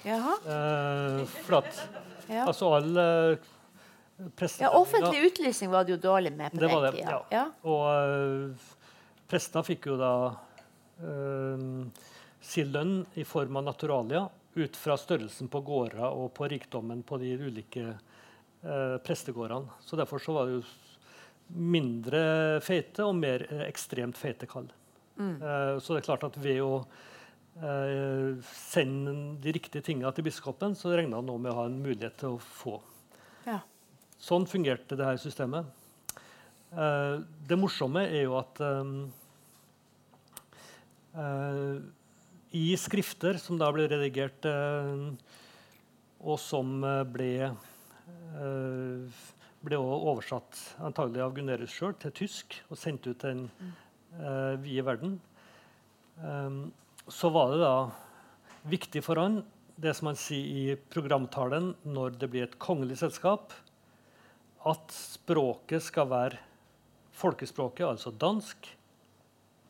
[0.04, 0.36] Jaha.
[0.44, 1.80] Eh, for at
[2.30, 2.44] Ja.
[2.46, 3.40] altså alle
[4.60, 7.22] Ja, offentlig utlysning var det jo dårlig med på Det den tida.
[7.32, 7.46] ja.
[7.64, 8.52] Og uh,
[9.32, 10.12] prestene fikk jo da
[11.00, 14.26] sin lønn i form av naturalia
[14.60, 19.80] ut fra størrelsen på gårder og på rikdommen på de ulike uh, prestegårdene.
[19.80, 20.64] Så derfor så var det jo
[21.50, 22.22] mindre
[22.62, 24.68] feite og mer eh, ekstremt feite kall.
[25.20, 30.78] Eh, så det er klart at ved å eh, sende de riktige tingene til biskopen,
[30.78, 32.80] så regna han nå med å ha en mulighet til å få
[33.48, 33.62] Ja.
[34.20, 35.68] Sånn fungerte det her systemet.
[36.76, 37.16] Eh,
[37.50, 39.19] det morsomme er jo at eh, eh,
[42.52, 45.10] i skrifter som da ble redigert, eh,
[46.20, 49.20] og som eh, ble eh,
[49.60, 53.46] ble oversatt antagelig av Gunerius sjøl til tysk og sendt ut til den
[54.18, 55.18] eh, vide verden,
[56.24, 56.60] eh,
[57.10, 57.74] så var det da
[58.70, 59.42] viktig for han,
[59.80, 63.54] det som han sier i programtalen når det blir et kongelig selskap,
[64.68, 66.42] at språket skal være
[67.20, 68.79] folkespråket, altså dansk, eh,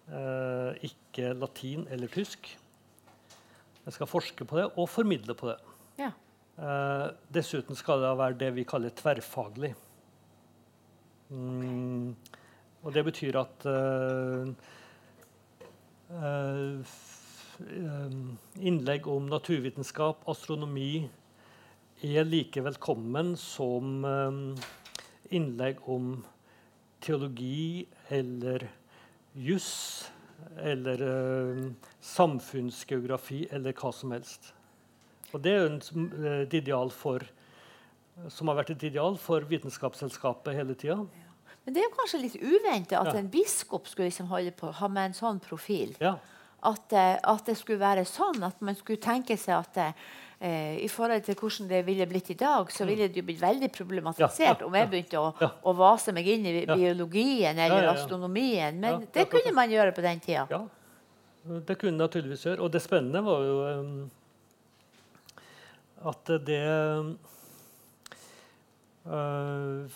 [0.09, 2.47] ikke latin eller tysk.
[3.85, 5.55] Jeg skal forske på det og formidle på det.
[5.99, 6.11] Ja.
[6.59, 9.71] Eh, dessuten skal det være det vi kaller tverrfaglig.
[11.29, 12.15] Mm,
[12.83, 14.51] og det betyr at eh,
[16.19, 16.93] eh,
[17.65, 18.17] eh,
[18.71, 21.07] innlegg om naturvitenskap, astronomi,
[22.03, 24.67] er like velkommen som eh,
[25.35, 26.17] innlegg om
[27.01, 28.67] teologi eller
[29.39, 30.09] juss
[30.59, 31.65] eller eh,
[32.01, 34.51] samfunnsgeografi eller hva som helst.
[35.33, 37.19] Og det er som- eh, et ideal for,
[38.27, 40.97] som har vært et ideal for Vitenskapsselskapet hele tida.
[41.65, 43.19] Men det er jo kanskje litt uventa at Ja.
[43.19, 45.95] en biskop skulle liksom på, ha med en sånn profil.
[46.01, 46.17] Ja.
[46.63, 49.95] At, eh, at det skulle være sånn at man skulle tenke seg at
[50.39, 53.41] eh, i forhold til hvordan det ville blitt i dag, så ville det jo blitt
[53.41, 54.67] veldig problematisert Mm.
[54.67, 58.79] Om jeg begynte å, å vase meg inn i biologien eller astronomien.
[58.79, 60.47] Men det kunne man gjøre på den tida.
[60.49, 60.65] ja.
[61.49, 62.61] Det kunne naturligvis gjøre.
[62.61, 64.11] Og det spennende var jo um,
[66.11, 66.59] at det
[69.07, 69.87] uh,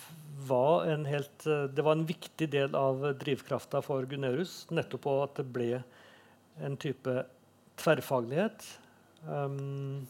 [0.48, 5.46] var en helt Det var en viktig del av drivkrafta for Gunnerus, nettopp at det
[5.52, 5.82] ble
[6.64, 7.24] en type
[7.80, 8.66] tverrfaglighet.
[9.28, 10.06] Um,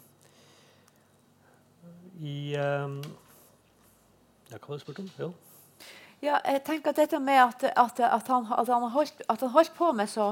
[2.23, 3.01] I um,
[4.51, 5.11] ja, Hva var det du spurte om?
[5.19, 5.33] Jo.
[6.25, 9.53] Ja, jeg tenker at dette med at, at, at, han, at, han holdt, at han
[9.53, 10.31] holdt på med så,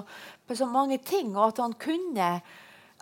[0.49, 2.41] med så mange ting, og at han kunne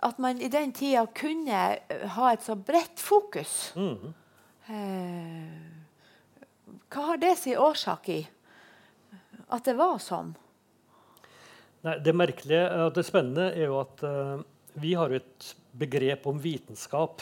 [0.01, 3.73] At man i den tida kunne eh, ha et så bredt fokus.
[3.75, 4.13] Mhm.
[4.65, 5.71] Eh,
[6.89, 8.27] hva har det sin årsak i?
[9.53, 10.33] At det var sånn?
[11.85, 14.41] Nei, det merkelige og det spennende er jo at uh,
[14.81, 17.21] vi har et begrep om vitenskap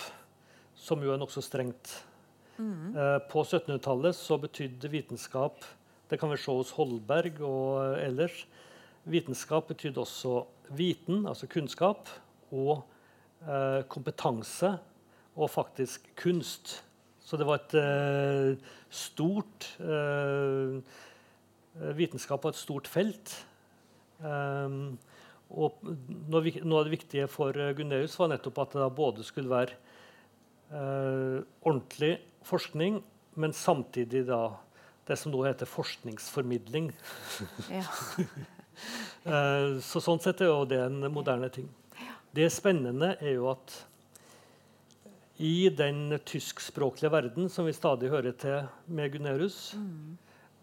[0.79, 1.97] som jo er nokså strengt.
[2.59, 2.91] Mm.
[3.31, 5.63] på 1700-tallet så betydde vitenskap
[6.11, 8.41] Det kan vi se hos Holberg og eh, ellers.
[9.07, 10.41] Vitenskap betydde også
[10.75, 12.09] viten, altså kunnskap,
[12.51, 12.81] og
[13.45, 14.73] eh, kompetanse
[15.37, 16.79] og faktisk kunst.
[17.21, 20.81] Så det var et eh, stort eh,
[21.95, 23.31] Vitenskap var et stort felt.
[24.19, 24.97] Um,
[25.49, 29.51] og noe, noe av det viktige for uh, Gunneus var nettopp at det både skulle
[29.53, 29.88] være eh,
[30.69, 32.99] ordentlig forskning,
[33.39, 34.43] men samtidig da
[35.09, 36.93] det som nå heter forskningsformidling.
[37.79, 37.85] Ja.
[39.27, 41.65] Eh, så sånn sett er jo det en moderne ting.
[42.31, 43.73] Det spennende er jo at
[45.43, 49.57] i den tyskspråklige verden som vi stadig hører til med Gunnerus,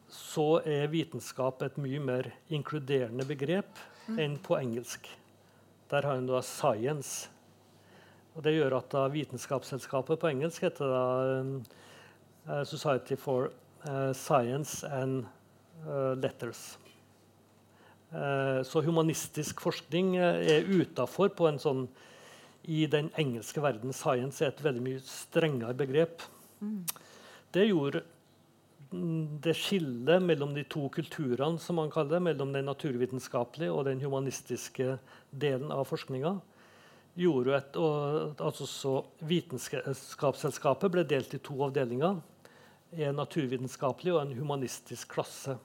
[0.09, 3.85] så er vitenskap et mye mer inkluderende begrep
[4.17, 5.13] enn på engelsk.
[5.93, 7.29] Der har en da 'science'.
[8.37, 11.05] Og Det gjør at da Vitenskapsselskapet på engelsk heter da
[11.41, 11.53] um,
[12.49, 13.49] eh, 'Society for
[13.89, 15.25] eh, Science and
[15.87, 16.77] eh, Letters'.
[18.65, 21.81] Så humanistisk forskning er utafor på en sånn
[22.63, 26.23] I den engelske verden science er et veldig mye strengere begrep.
[27.53, 28.05] Det gjorde
[28.93, 33.85] mm, det skillet mellom de to kulturene som man kaller det, mellom den naturvitenskapelige og
[33.91, 34.97] den humanistiske
[35.31, 36.37] delen av forskninga,
[37.17, 38.95] gjorde jo et, og, altså så
[39.27, 42.21] Vitenskapsselskapet ble delt i to avdelinger.
[42.97, 45.57] En naturvitenskapelig og en humanistisk klasse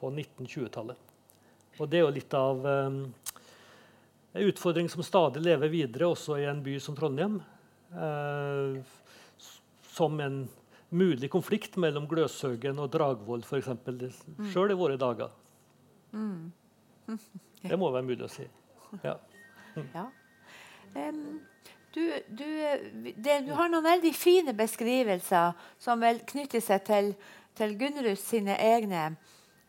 [0.00, 0.98] på 1920-tallet.
[1.78, 3.00] Og det er jo litt av um,
[4.34, 7.38] en utfordring som stadig lever videre, også i en by som Trondheim.
[7.94, 8.82] Uh,
[9.94, 10.42] som en
[10.88, 13.70] mulig konflikt mellom Gløshaugen og Dragvoll, f.eks.
[13.86, 14.50] Mm.
[14.52, 15.32] Sjøl i våre dager.
[17.68, 18.46] Det må være mulig å si.
[19.02, 19.16] Ja.
[19.94, 20.08] Ja.
[20.96, 21.40] Em,
[21.94, 22.44] du, du,
[23.16, 27.10] det, du har noen veldig fine beskrivelser som vel knytter seg til,
[27.58, 29.04] til Gunnerus sine egne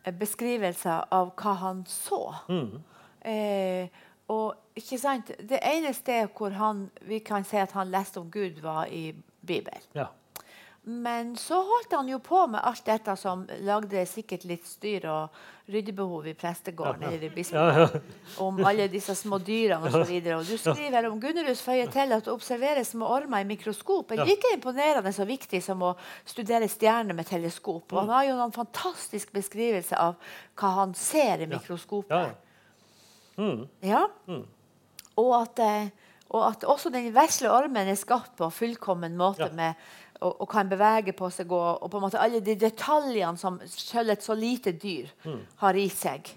[0.04, 2.22] eh, beskrivelser av hva han så.
[2.48, 2.78] Mm.
[3.26, 8.20] Eh, og ikke sant, Det ene stedet hvor han, vi kan si at han leste
[8.20, 9.10] om Gud, var i
[9.46, 9.82] Bibelen.
[9.94, 10.06] ja.
[10.82, 15.34] Men så holdt han jo på med alt dette som lagde sikkert litt styr og
[15.70, 17.02] ryddebehov i prestegården.
[17.04, 18.00] eller i Ja, bispegården, ja.
[18.42, 20.14] Om alle disse små dyrene osv.
[20.38, 24.22] Og du skriver om Gunnerus føyer til at å observere små ormer i mikroskop er
[24.22, 24.24] Ja.
[24.24, 25.92] like imponerende så viktig som å
[26.24, 27.92] studere stjerner med teleskop.
[27.92, 30.16] Og han har jo noen fantastisk beskrivelse av
[30.56, 32.10] hva han ser i mikroskopet.
[32.10, 32.34] ja, ja.
[33.38, 33.68] Mm.
[33.82, 34.06] Ja.
[35.16, 35.88] Og, at, eh,
[36.30, 39.52] og at også den vesle ormen er skapt på fullkommen måte Ja.
[39.52, 39.74] med,
[40.20, 43.56] og, og kan bevege på seg og, og på en måte alle de detaljene som
[43.66, 45.40] selv et så lite dyr Mm.
[45.56, 46.28] har i seg.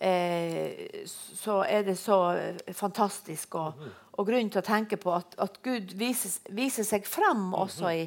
[0.00, 2.18] eh, så er det så
[2.74, 3.54] fantastisk.
[3.54, 3.74] Og,
[4.12, 8.02] og grunn til å tenke på at, at Gud viser, viser, seg fram også i,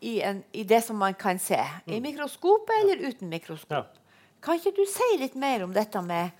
[0.00, 1.58] i, en, i, det som man kan se.
[1.86, 3.72] I mikroskopet eller uten mikroskop.
[3.72, 3.82] Ja.
[4.44, 6.30] Kan ikke du si litt mer om dette med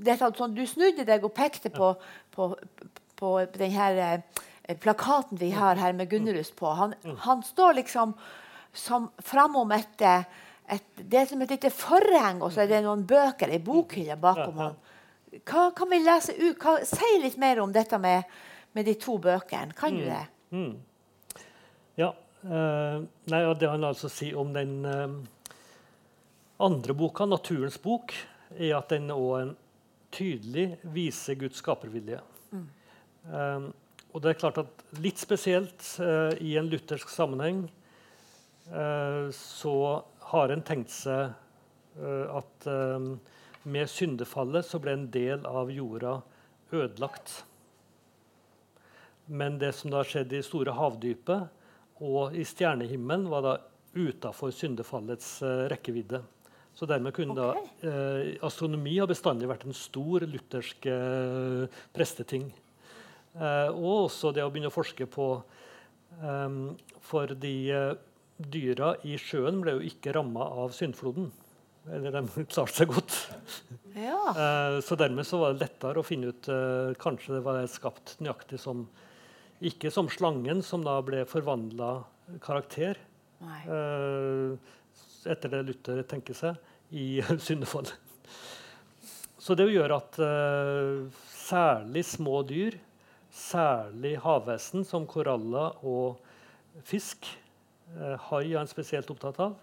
[0.00, 1.92] dette, sånn, Du snudde deg og pekte på,
[2.40, 2.50] på,
[3.20, 4.22] på denne
[4.64, 6.72] eh, plakaten vi har her med Gunnerus på.
[6.78, 6.94] Han,
[7.26, 8.14] han står liksom
[8.72, 10.02] som framom et,
[10.68, 14.16] et, Det er som et lite forheng, og så er det noen bøker, ei bokhylle
[14.20, 14.78] bakom ham.
[15.46, 16.58] Hva kan vi lese ut?
[16.58, 18.30] Hva, si litt mer om dette med,
[18.74, 19.74] med de to bøkene.
[19.78, 20.08] Kan du mm.
[20.08, 20.24] det?
[20.50, 20.64] Mm.
[20.64, 21.42] Mm.
[22.00, 22.14] Ja.
[22.40, 25.18] Uh, nei, det han altså sier om den uh,
[26.62, 28.14] andre boka, 'Naturens bok',
[28.56, 29.52] er at den òg
[30.10, 32.18] tydelig viser Guds skapervilje.
[32.50, 32.66] Mm.
[33.30, 33.66] Um,
[34.10, 37.62] og det er klart at Litt spesielt uh, i en luthersk sammenheng
[38.72, 39.74] uh, så
[40.32, 41.30] har en tenkt seg
[42.00, 42.66] uh, at
[43.70, 46.14] med syndefallet så ble en del av jorda
[46.72, 47.42] ødelagt.
[49.26, 53.52] Men det som da skjedde i store havdypet og i stjernehimmelen, var da
[53.92, 55.34] utafor syndefallets
[55.68, 56.22] rekkevidde.
[56.80, 57.66] Så dermed kunne okay.
[57.84, 62.46] da eh, astronomi har bestandig vært en stor luthersk eh, presteting.
[63.36, 65.26] Eh, og også det å begynne å forske på
[66.24, 66.56] eh,
[67.04, 67.92] For de eh,
[68.40, 71.28] dyra i sjøen ble jo ikke ramma av syndfloden.
[71.92, 73.18] Eller de klarte seg godt.
[73.92, 74.16] Ja.
[74.32, 76.48] Eh, så dermed så var det lettere å finne ut
[77.02, 78.86] Kanskje det var skapt nøyaktig som
[79.60, 81.98] Ikke som slangen, som da ble forvandla
[82.40, 83.04] karakter.
[83.44, 83.64] Nei
[85.28, 87.94] etter det Luther tenker seg i syndefallet.
[89.40, 92.76] Så det gjør at uh, særlig små dyr,
[93.32, 96.20] særlig havvesen som koraller og
[96.86, 97.24] fisk,
[97.96, 99.56] uh, hai er en spesielt opptatt av.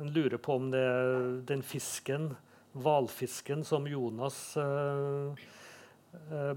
[0.00, 1.18] En lurer på om det er
[1.50, 2.30] den fisken,
[2.72, 5.34] hvalfisken, som Jonas uh,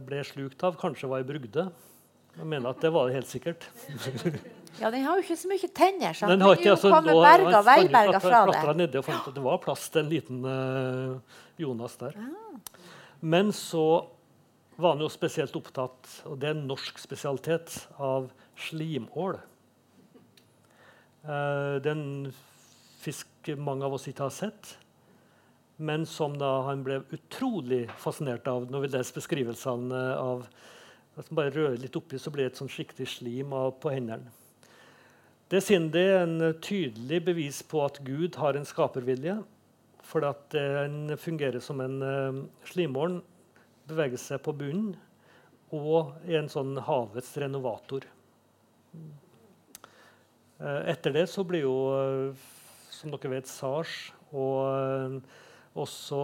[0.07, 1.67] ble slukt av, kanskje var i brugde.
[2.33, 3.69] Jeg mener at det var det helt sikkert.
[4.81, 6.15] Ja, Den har jo ikke så mye tenner.
[6.17, 6.31] Sant?
[6.33, 8.61] Den har ikke, altså, nå, berga, veiberga fra det.
[8.79, 12.17] Nedi og fant at det var plass til en liten uh, Jonas der.
[12.17, 12.79] Ja.
[13.21, 13.85] Men så
[14.81, 18.31] var han jo spesielt opptatt, og det er en norsk spesialitet, av
[18.65, 19.37] slimål.
[21.21, 22.33] Uh, det er en
[23.03, 24.73] fisk mange av oss ikke har sett,
[25.83, 30.47] men som da han ble utrolig fascinert av når vi leser beskrivelsene av
[31.13, 33.91] Hvis man bare rører litt oppi, så blir det et sånn skikkelig slim av, på
[33.93, 34.31] hendene.
[35.51, 39.35] Det er Sindi en tydelig bevis på at Gud har en skapervilje.
[40.03, 43.19] For at den fungerer som en uh,
[43.87, 44.95] beveger seg på bunnen
[45.73, 48.05] og er en sånn havets renovator.
[50.57, 51.77] Uh, etter det så blir jo,
[52.93, 55.21] som dere vet, Sars og
[55.77, 56.19] også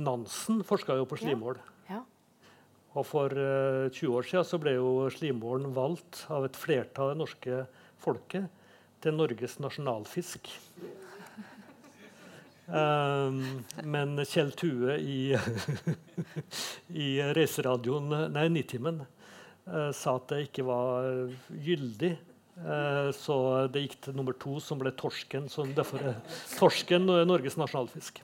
[0.00, 1.60] Nansen forska jo på slimål.
[1.60, 1.71] Ja.
[2.92, 7.62] Og for 20 år siden så ble jo slimålen valgt av et flertall av norske
[8.02, 8.50] folket
[9.02, 10.50] til Norges nasjonalfisk.
[12.72, 15.34] Um, men Kjell Tue i,
[17.06, 19.02] i reiseradioen, nei, Nitimen,
[19.66, 21.08] uh, sa at det ikke var
[21.50, 22.14] gyldig.
[22.62, 23.36] Uh, så
[23.72, 25.50] det gikk til nummer to, som ble torsken.
[25.50, 26.20] Så derfor er
[26.58, 28.22] torsken Norges nasjonalfisk.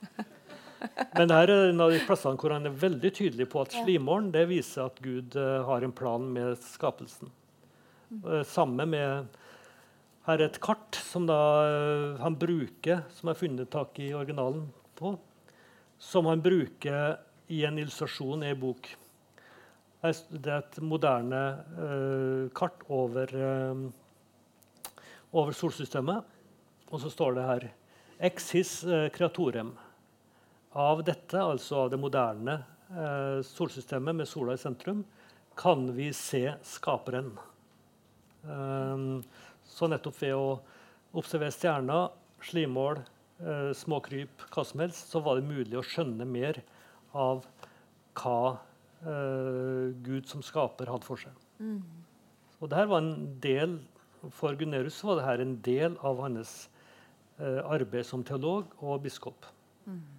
[0.79, 4.31] Men dette er en av de plassene hvor han er veldig tydelig på at slimålen
[4.35, 7.33] det viser at Gud uh, har en plan med skapelsen.
[8.25, 9.39] Uh, samme med
[10.29, 14.67] her er et kart som da, uh, han bruker, som er funnet tak i originalen
[14.99, 15.15] på,
[15.97, 17.17] som han bruker
[17.49, 18.91] i en illustrasjon i en bok.
[20.05, 21.41] Det er et moderne
[21.79, 24.93] uh, kart over, uh,
[25.33, 26.37] over, solsystemet.
[26.93, 27.69] Og så står det her
[28.29, 28.71] Exis
[29.15, 29.73] creatorem.
[30.77, 32.59] Av dette, altså av det moderne
[33.45, 35.03] solsystemet med sola i sentrum,
[35.59, 37.33] kan vi se Skaperen.
[38.45, 39.23] Um,
[39.69, 40.59] så nettopp ved å
[41.19, 42.13] observere stjerner,
[42.45, 43.03] slimål,
[43.43, 46.61] eh, småkryp, hva som helst, så var det mulig å skjønne mer
[47.13, 47.45] av
[48.19, 48.59] hva
[49.03, 51.35] eh, Gud som skaper hadde for seg.
[51.59, 51.83] Mm.
[52.59, 53.81] Og det her var en del,
[54.35, 56.69] For Gunnerus var dette en del av hans
[57.39, 59.47] eh, arbeid som teolog og biskop.
[59.87, 60.18] Mm.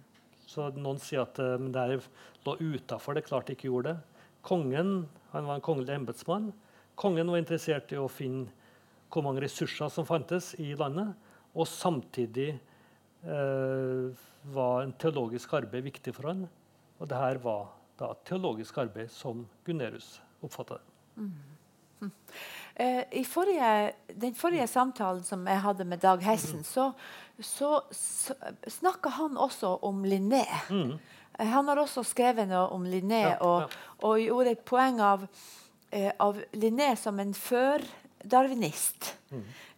[0.50, 2.00] Så noen sier at eh, det
[2.46, 3.14] lå utafor.
[3.14, 4.24] Det klart ikke gjorde det.
[4.46, 4.94] Kongen
[5.30, 6.50] han var en kongelig embetsmann.
[6.98, 8.50] Kongen var interessert i å finne
[9.10, 11.14] hvor mange ressurser som fantes i landet,
[11.50, 16.44] og samtidig eh, var en teologisk arbeid viktig for han.
[17.00, 20.94] Og det her var da teologisk arbeid som Gunnerus oppfatta det.
[21.20, 22.12] Mm.
[22.80, 26.86] Eh, I forrige, den forrige samtalen som jeg hadde med Dag Hessen, så,
[27.36, 28.36] så, så
[28.72, 30.46] snakka han også om Linné.
[30.70, 33.82] Eh, Han har også skrevet noe om Linné Ja, og, ja.
[34.08, 35.26] og gjorde et poeng av,
[35.92, 39.14] eh, av Linné som en før-darwinist.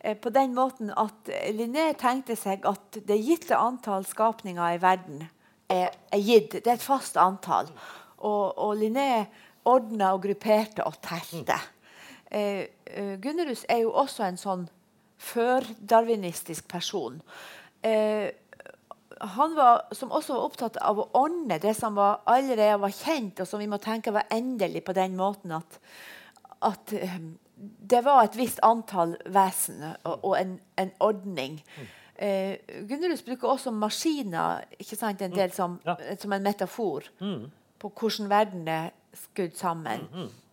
[0.01, 5.27] Eh, på den måten at Linné tenkte seg at det gitte antall skapninger i verden
[5.71, 6.53] er, er gitt.
[6.63, 7.71] Det er et fast antall.
[8.19, 9.27] Og, og Linné
[9.65, 11.55] ordna og grupperte og telte.
[11.59, 11.79] Eh,
[12.33, 14.65] eh, Gunnerus er jo også en sånn
[15.23, 17.21] før-darwinistisk person.
[17.83, 18.31] Eh,
[19.23, 23.41] han var, som også var opptatt av å ordne det som var, allerede var kjent,
[23.45, 25.79] og som vi må tenke var endelig på den måten at,
[26.67, 27.19] at eh,
[27.93, 31.61] det var et visst antall vesen og, og en, en ordning.
[32.19, 32.57] Eh,
[32.91, 35.95] Gunnerus bruker også maskiner ikke sant, en del som, Ja.
[36.19, 37.51] som en metafor Mm.
[37.79, 40.09] på hvordan verden er skudd sammen.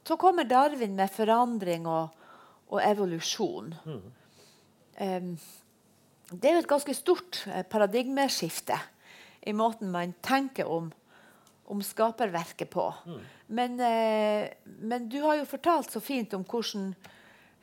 [0.09, 2.15] Så kommer Darwin med forandring og,
[2.73, 3.75] og evolusjon.
[4.97, 5.35] Em,
[6.31, 8.77] det er jo et ganske stort eh, paradigmeskifte
[9.45, 10.89] i måten man tenker om,
[11.69, 12.87] om skaperverket på.
[13.53, 14.49] Men, uh,
[14.81, 16.89] men du har jo fortalt så fint om hvordan,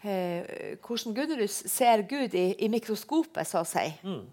[0.07, 0.55] uh,
[0.87, 3.85] hvordan Gunnerus ser Gud i, i mikroskopet, så å si.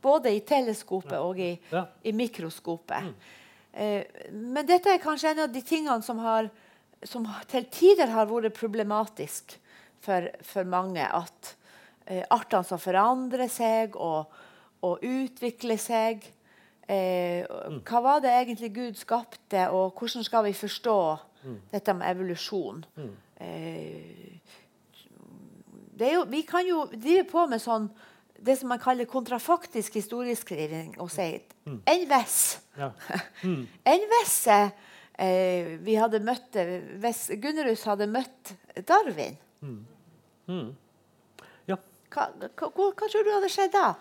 [0.02, 1.88] Både i teleskopet og i, Ja.
[2.06, 3.10] i mikroskopet.
[3.74, 4.02] Uh,
[4.32, 6.50] men dette er kanskje en av de tingene som, har,
[7.10, 9.58] som til tider har vært problematisk
[10.04, 11.04] for, for mange.
[11.04, 11.56] At
[12.06, 14.32] eh, artene som forandrer seg og,
[14.84, 16.26] og utvikler seg.
[16.88, 17.44] Eh,
[17.88, 20.98] hva var det egentlig Gud skapte, og hvordan skal vi forstå
[21.72, 22.84] dette med evolusjon?
[23.40, 24.40] Eh,
[25.94, 27.92] det er jo, vi kan jo drive på med sånn
[28.44, 31.30] det som man kaller kontrafaktisk historieskriving og si
[31.64, 32.40] enn hvis
[32.76, 32.90] Ja.
[33.94, 34.38] enn hvis
[35.18, 36.58] eh, vi hadde møtt
[37.04, 38.54] Hvis Gunnerus hadde møtt
[38.88, 39.38] Darwin,
[41.70, 41.78] ja.
[42.10, 43.94] hva, hva, hva, tror du hadde skjedd da?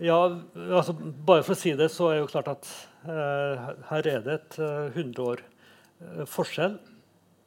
[0.00, 0.18] Ja,
[0.54, 2.68] altså Bare for å si det, så er jo klart at
[3.08, 6.76] eh, her er det et eh, 100 år eh, forskjell.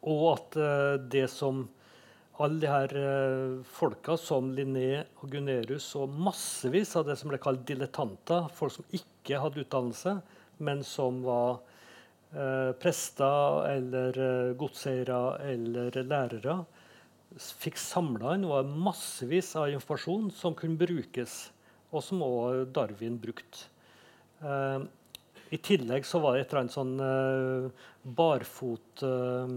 [0.10, 1.68] Og at eh, det som
[2.40, 7.40] alle de her eh, folka som Linné og Gunerius og massevis av det som ble
[7.42, 10.16] kalt dilettanter, folk som ikke hadde utdannelse,
[10.64, 11.69] men som var eh,
[12.82, 16.60] prester eller eh, godseiere eller lærere,
[17.38, 21.50] fikk samla inn var massevis av informasjon som kunne brukes,
[21.90, 23.68] og som også Darwin brukte.
[24.42, 24.82] Eh,
[25.50, 27.88] I tillegg så var det et eller annet sånn eh,
[28.20, 29.56] barfot eh,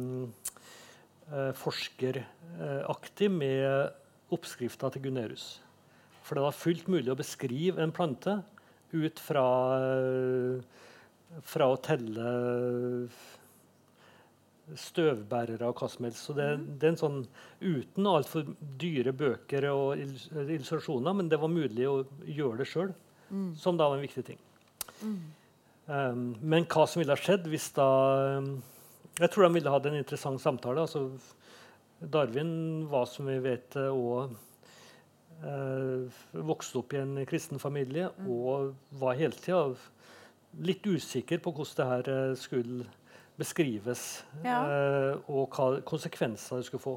[1.33, 5.61] eh, forskeraktig med oppskrifta til Gunerius.
[6.23, 8.39] For det var fullt mulig å beskrive en plante
[8.93, 9.45] ut fra,
[9.81, 10.65] eh,
[11.41, 12.33] fra å telle
[14.79, 16.23] støvbærere og hva som helst.
[16.27, 16.47] Så det,
[16.81, 17.21] det er en sånn
[17.61, 22.93] uten altfor dyre bøker og illustrasjoner, men det var mulig å gjøre det sjøl,
[23.59, 24.41] som da var en viktig ting.
[25.03, 27.87] Um, men hva som ville ha skjedd hvis da
[29.19, 30.85] Jeg tror de ville hatt en interessant samtale.
[30.85, 31.11] altså
[31.99, 34.33] Darwin var, som vi vet, òg
[36.33, 39.73] vokste opp i en kristen familie og var hele tida
[40.61, 42.87] litt usikker på hvordan det her eh, skulle
[43.39, 44.59] beskrives, Ja.
[44.69, 46.97] eh, og hva konsekvenser det skulle få.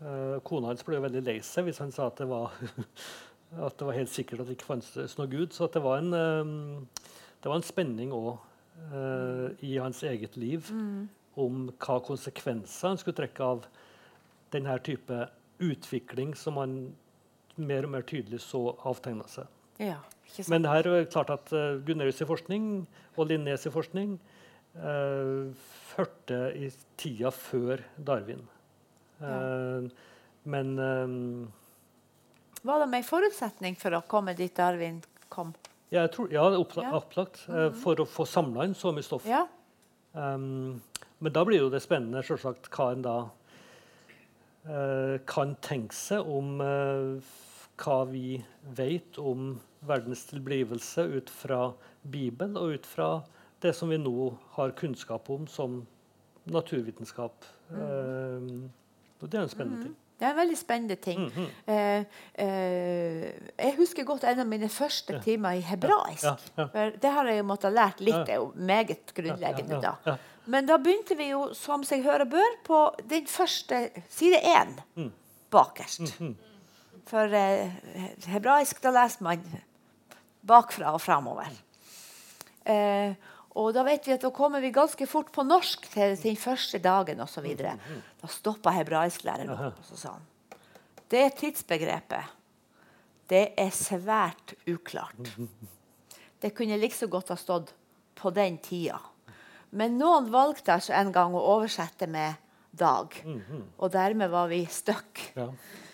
[0.00, 2.52] Eh, kona hans ble veldig lei seg hvis han sa at det var,
[3.66, 5.52] at det var helt sikkert at det ikke fantes noe Gud.
[5.52, 6.10] Så det var en,
[7.42, 8.38] det var en spenning òg
[9.60, 10.70] i hans eget liv
[11.36, 13.66] om hva konsekvenser han skulle trekke av
[14.54, 15.18] denne type
[15.60, 16.78] utvikling som han
[17.60, 19.50] mer og mer tydelig så avtegna seg.
[19.82, 19.98] Ja?
[20.48, 21.78] Men det her er det klart at uh,
[22.22, 24.18] i forskning og Linnés forskning
[24.78, 25.50] uh,
[25.90, 28.44] førte i tida før Darwin.
[29.20, 29.88] Eh,
[30.48, 31.52] Men um,
[32.64, 35.50] Var det en forutsetning for å komme dit Darwin kom?
[35.90, 36.44] jeg tror, ja,
[36.80, 36.96] er Ja.
[36.96, 39.26] opplagt eh, for å få samla inn så mye stoff.
[39.26, 39.42] Ja.
[40.14, 40.80] Um,
[41.20, 43.16] men da blir jo det spennende selvsagt, hva en da
[44.68, 47.49] uh, kan tenke seg om eh, f-
[47.80, 48.42] hva vi
[48.76, 49.54] vet om
[49.88, 51.72] verdens tilblivelse ut fra
[52.02, 53.10] Bibelen og ut fra
[53.62, 55.80] det som vi nå har kunnskap om som
[56.50, 57.44] naturvitenskap.
[59.20, 59.96] Og det er en spennende ting.
[60.20, 61.20] Det er en veldig spennende ting.
[61.66, 62.02] eh,
[62.34, 63.22] eh,
[63.56, 66.24] jeg husker godt en av mine første timer i hebraisk.
[66.26, 66.34] Ja,
[66.74, 66.90] ja.
[67.00, 68.18] Det har jeg jo måttet lært litt.
[68.28, 70.12] Det er jo meget grunnleggende Ja, ja, ja.
[70.12, 70.18] da.
[70.50, 74.76] Men da begynte vi jo, som seg hør og bør, på den første side én
[74.96, 75.10] Mm.
[75.50, 76.18] bakerst.
[77.08, 77.70] For eh,
[78.26, 79.44] hebraisk, da leser man
[80.46, 81.50] bakfra og framover.
[82.64, 83.14] Eh,
[83.58, 86.78] Og da vet vi at da kommer vi ganske fort på norsk til den første
[86.82, 87.48] dagen osv.
[87.58, 90.28] Da stoppa hebraisklæreren opp og så sa han,
[91.10, 92.36] det tidsbegrepet
[93.30, 95.28] det er svært uklart.
[96.42, 97.74] Det kunne like godt ha stått
[98.16, 98.98] 'på den tida'.
[99.70, 102.34] Men noen valgte altså en gang å oversette med
[102.76, 103.20] 'dag'.
[103.78, 105.48] Og dermed var vi stuck Ja.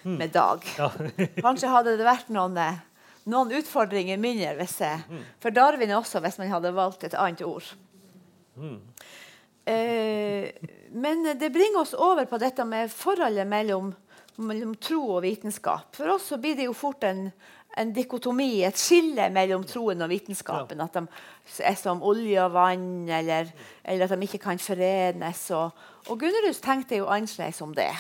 [0.05, 0.67] med 'dag'.
[0.79, 0.91] Ja.
[1.47, 2.79] Kanskje hadde det vært noen, eh,
[3.27, 5.01] noen utfordringer mindre hvis jeg,
[5.41, 7.65] for Darwin også, hvis man hadde valgt et annet ord.
[9.67, 10.51] Eh,
[10.95, 13.91] men det bringer oss over på dette med forholdet mellom,
[14.39, 15.91] mellom tro og vitenskap.
[15.97, 17.33] For oss så blir det jo fort en,
[17.77, 20.81] en dikotomi, et skille mellom troen og vitenskapen.
[20.85, 21.03] At de
[21.67, 23.51] er som olje og vann, eller,
[23.85, 25.43] eller at de ikke kan forenes.
[25.59, 25.75] Og,
[26.07, 27.91] og Gunnerus tenkte jo annerledes om det.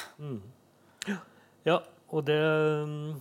[1.67, 1.81] Ja,
[2.15, 2.39] og det
[2.87, 3.15] mm,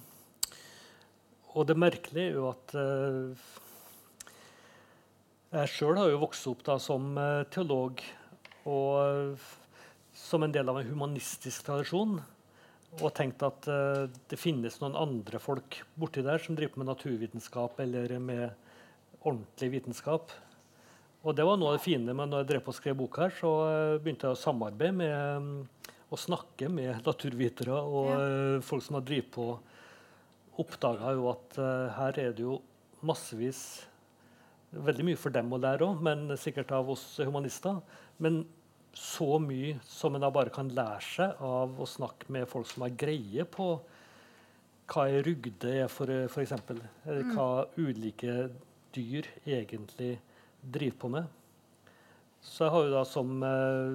[1.55, 3.45] Og det merkelige er jo at eh,
[5.55, 8.03] Jeg sjøl har jo vokst opp da som eh, teolog
[8.65, 9.49] og eh,
[10.15, 12.19] som en del av en humanistisk tradisjon.
[13.01, 13.65] Og tenkt at
[14.31, 18.45] det finnes noen andre folk borti der som driver med naturvitenskap eller med
[19.19, 20.31] ordentlig vitenskap.
[21.25, 23.17] Og det var noe av det fine men når jeg drev på og skrev bok
[23.23, 28.19] her, så eh, begynte jeg å samarbeide med mm, å snakke med naturvitere og Ja.
[28.21, 29.47] eh, folk som har drevet på.
[30.61, 32.59] Oppdaga jo at eh, her er det jo
[33.05, 33.65] massevis
[34.75, 37.77] Veldig mye for dem å lære òg, men sikkert av oss humanister.
[38.19, 38.41] Men
[38.91, 42.83] så mye som en da bare kan lære seg av å snakke med folk som
[42.83, 43.69] har greie på
[44.91, 46.51] hva ei rugde er, for, f.eks.
[47.05, 47.47] Eller hva
[47.79, 48.49] ulike
[48.97, 50.17] dyr egentlig
[50.71, 51.25] driver på med.
[52.45, 53.93] Så jeg har jo da som eh,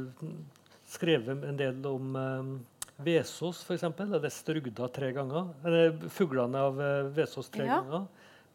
[0.90, 2.50] skrevet en del om eh,
[3.00, 3.82] Vesos, f.eks.
[3.86, 5.44] Jeg har lest rugda tre ganger.
[5.64, 7.78] Eller fuglene av eh, Vesos tre Ja.
[7.80, 8.02] ganger.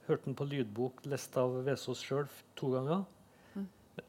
[0.05, 2.27] Hørte den på lydbok, lest av Vesos sjøl
[2.59, 3.01] to ganger.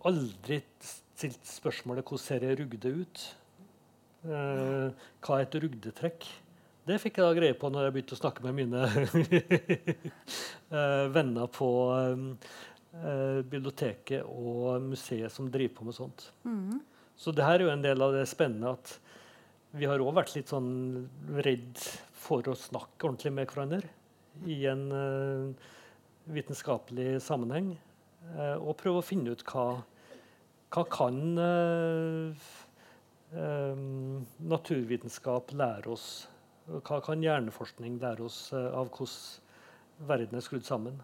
[0.04, 3.22] Aldri stilt spørsmålet hvordan ser jeg rugde ut?
[4.26, 4.90] Eh,
[5.22, 6.26] hva er et rugdetrekk?
[6.86, 8.80] Det fikk jeg da greie på når jeg begynte å snakke med mine
[11.16, 11.70] venner på
[13.02, 16.30] eh, biblioteket og museet som driver på med sånt.
[17.16, 18.98] Så det her er jo en del av det spennende at
[19.76, 21.06] vi har òg vært litt sånn
[21.44, 21.80] redd
[22.16, 23.82] for å snakke ordentlig med hverandre
[24.48, 25.72] i en eh,
[26.32, 27.74] vitenskapelig sammenheng.
[28.36, 29.66] eh, og prøve å finne ut hva,
[30.74, 32.46] hva kan eh,
[33.32, 33.82] eh,
[34.52, 36.28] naturvitenskap lære oss?
[36.66, 40.98] Hva kan hjerneforskning lære oss av hvordan verden er skrudd sammen?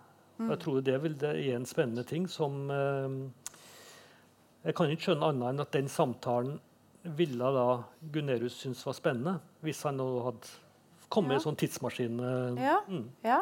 [0.47, 3.17] Og Jeg tror det, vil, det er en spennende ting som eh,
[4.65, 6.61] Jeg kan ikke skjønne annet enn at den samtalen
[7.19, 7.65] ville da
[8.15, 10.53] Gunerius synes var spennende, hvis han nå hadde
[11.11, 12.21] kommet i en sånn tidsmaskin.
[12.23, 12.77] eh, Ja.
[12.89, 13.09] Mm.
[13.27, 13.41] Ja.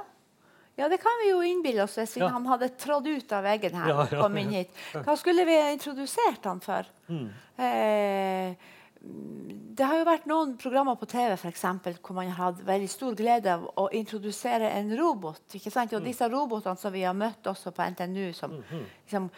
[0.78, 2.28] ja, det kan vi jo innbille oss hvis Ja.
[2.32, 3.88] han hadde trådt ut av veggen her.
[3.88, 4.70] Ja, ja, kom inn hit.
[4.94, 6.88] Hva skulle vi introdusert han for?
[7.08, 7.28] Mm.
[7.58, 8.54] Eh,
[9.00, 12.88] det har jo vært noen programmer på TV for eksempel, hvor man har hatt veldig
[12.90, 15.40] stor glede av å introdusere en robot.
[15.56, 15.94] ikke sant?
[15.94, 15.96] Mm.
[15.96, 19.30] Og disse robotene som vi har møtt også på NTNU, som liksom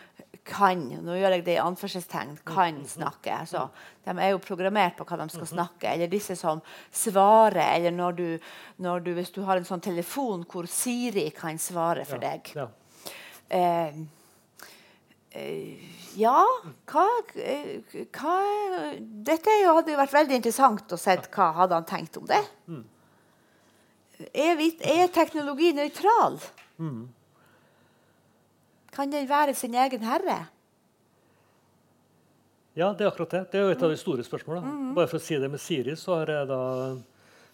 [0.42, 2.32] kan Nå gjør jeg det i anførselstegn.
[2.48, 3.36] Kan snakke.
[3.44, 3.68] altså
[4.02, 5.92] De er jo programmert på hva de skal snakke.
[5.92, 6.58] Eller disse som
[6.90, 7.76] svarer.
[7.76, 8.26] Eller når du,
[8.82, 12.50] når du, hvis du har en sånn telefon hvor Siri kan svare for deg.
[12.58, 12.66] Ja.
[12.66, 13.12] ja.
[13.60, 14.02] eh,
[16.20, 16.40] ja,
[16.92, 17.06] hva,
[17.40, 17.78] eh,
[18.12, 18.34] hva
[19.00, 22.42] Dette jo, hadde jo vært veldig interessant å se hva hadde han tenkt om det.
[24.32, 26.36] Er, vi, er teknologi nøytral?
[28.92, 30.42] Kan den være sin egen herre?
[32.76, 33.42] Ja, det er akkurat det.
[33.52, 34.92] Det er jo et av de store spørsmålene.
[34.96, 36.60] Bare for å si det med Siri, så har jeg da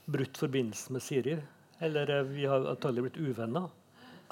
[0.09, 1.35] brutt forbindelsen med Siri.
[1.83, 3.71] Eller eh, vi har antakelig blitt uvenner.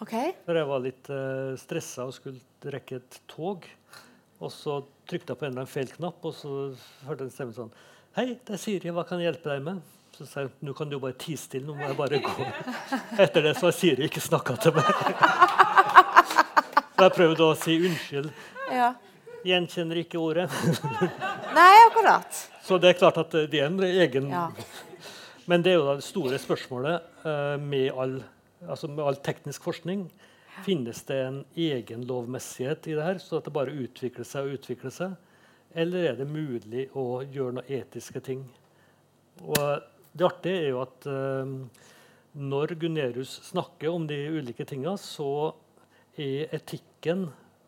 [0.02, 0.12] Ok?
[0.44, 3.64] For jeg var litt uh, stressa og skulle rekke et tog.
[4.44, 6.50] Og så trykte jeg på en eller annen feil knapp, og så
[7.06, 7.70] hørte jeg en stemme sånn
[8.16, 9.80] Hei, det er Siri, hva kan jeg hjelpe deg med?
[10.16, 12.46] Så sa jeg nå kan du bare tie stille, nå må jeg bare gå.
[13.20, 14.88] Etter det så har Siri ikke snakka til meg.
[16.96, 18.30] Så jeg prøvde å si unnskyld.
[18.72, 18.94] Ja.
[19.44, 20.46] Gjenkjenner ikke ordet.
[21.58, 22.40] Nei, akkurat.
[22.64, 24.48] Så det er klart at det er en egen Ja.
[25.46, 28.16] Men det er jo det store spørsmålet eh, med, all,
[28.64, 30.06] altså med all teknisk forskning.
[30.64, 34.60] Finnes det en egen lovmessighet i det her, så at det bare utvikler seg og
[34.60, 35.16] utvikler seg?
[35.76, 38.46] Eller er det mulig å gjøre noen etiske ting?
[39.44, 39.58] Og
[40.16, 41.50] det artige er jo at eh,
[42.36, 45.52] når Gunerius snakker om de ulike tinga, så
[46.16, 47.26] er etikken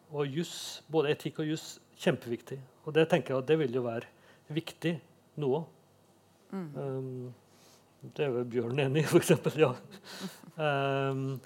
[0.09, 1.67] og juss, både etikk og juss,
[2.01, 2.57] kjempeviktig.
[2.87, 4.09] Og det tenker jeg at det vil jo være
[4.57, 4.95] viktig
[5.43, 5.67] nå òg.
[6.53, 7.29] Um,
[8.03, 9.33] det er vel Bjørn enig i, f.eks.
[9.59, 9.73] Ja.
[10.59, 11.39] Um,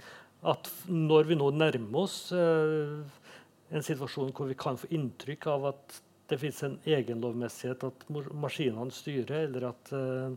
[0.49, 3.01] at når vi nå nærmer oss uh,
[3.73, 6.01] en situasjon hvor vi kan få inntrykk av at
[6.33, 8.05] det fins en egenlovmessighet, at
[8.41, 10.37] maskinene styrer, eller at uh,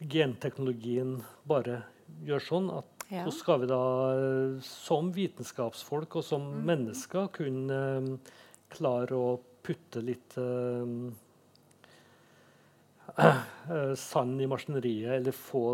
[0.00, 1.82] genteknologien bare
[2.24, 2.70] gjør sånn.
[2.80, 3.24] At, ja.
[3.28, 3.82] Så skal vi da
[4.12, 6.60] uh, som vitenskapsfolk og som mm.
[6.68, 7.80] mennesker kunne
[8.72, 10.36] klare å putte litt
[13.98, 15.64] sand i maskineriet, eller få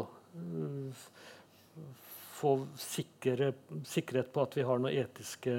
[2.45, 3.53] få sikre,
[3.89, 5.55] sikkerhet på at vi har noen etiske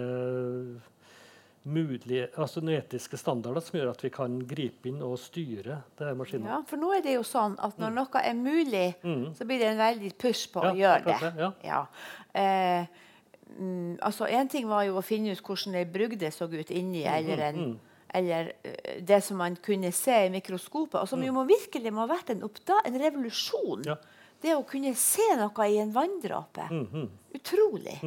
[1.65, 6.05] mulige, altså noen etiske standarder som gjør at vi kan gripe inn og styre det
[6.05, 6.49] her maskinen.
[6.51, 7.97] Ja, for nå er det jo sånn at når mm.
[7.97, 9.23] noe er mulig, mm.
[9.38, 11.17] så blir det en veldig push på ja, å gjøre det.
[11.23, 11.49] det ja.
[11.65, 11.81] Ja.
[12.43, 13.01] Eh,
[13.57, 17.01] mm, altså En ting var jo å finne ut hvordan ei brugde så ut inni,
[17.01, 21.24] mm, eller, en, mm, eller uh, det som man kunne se i mikroskopet, og som
[21.24, 23.86] jo må virkelig må ha vært en, en revolusjon.
[24.41, 26.68] Det å kunne se noe i en vanndråpe.
[27.36, 27.99] Utrolig.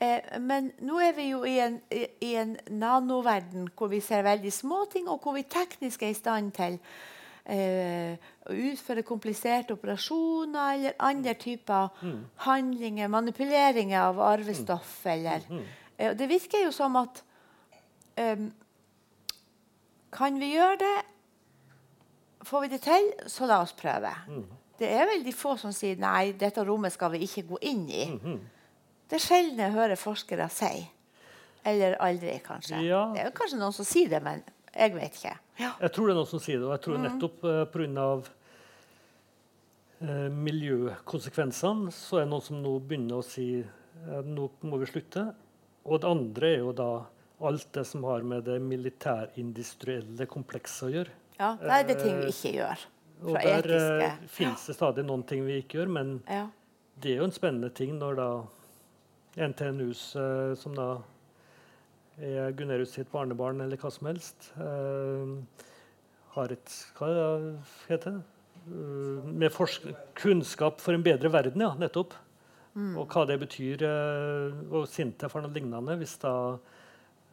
[0.00, 4.52] Eh, men nå er vi jo i en, i, en, nanoverden hvor vi ser veldig
[4.54, 6.78] små ting, og hvor vi teknisk er i stand til
[7.44, 8.16] eh,
[8.48, 12.22] å utføre kompliserte operasjoner eller andre typer mm.
[12.46, 14.94] handlinger, manipuleringer av arvestoff.
[15.04, 15.12] Mm.
[15.12, 15.68] Eller, mm.
[15.98, 17.20] eh, det virker jo som at
[18.16, 18.48] um,
[20.14, 20.96] Kan vi gjøre det?
[22.48, 24.10] Får vi det til, så la oss prøve.
[24.28, 24.46] Mm.
[24.80, 28.06] Det er veldig få som sier nei, dette rommet skal vi ikke gå inn i.
[28.16, 28.38] -hmm.
[29.10, 30.90] Det er sjelden jeg hører forskere si.
[31.66, 32.78] Eller aldri, kanskje.
[32.86, 33.12] Ja.
[33.14, 35.32] Det er kanskje noen som sier det, men jeg vet ikke.
[35.58, 35.72] Ja.
[35.80, 37.02] Jeg tror det er noen som sier det, og jeg tror mm.
[37.08, 38.06] nettopp uh, pga.
[40.00, 44.78] Uh, eh, miljøkonsekvensene så er det noen som nå begynner å si uh, nå må
[44.80, 45.26] vi slutte.
[45.84, 46.90] Og det andre er jo da
[47.48, 51.18] alt det som har med det militærindustrielle komplekset å gjøre.
[51.40, 52.86] Ja, det er det ting vi ikke gjør.
[53.20, 54.28] og der etiske.
[54.32, 56.46] finnes det stadig noen ting vi ikke gjør, men ja.
[57.00, 58.28] det er jo en spennende ting når da
[59.48, 60.90] NTNUs, uh, som da
[62.20, 64.50] er Gunnerus sitt barnebarn, eller hva som helst,
[66.34, 67.08] har et Hva
[67.88, 68.24] heter det?
[69.24, 69.56] Med
[70.18, 72.12] kunnskap for en bedre verden, ja, nettopp.
[72.74, 72.92] Mm.
[73.00, 73.86] Og hva det betyr.
[74.68, 75.96] og Sintef har noe lignende.
[75.96, 76.34] hvis da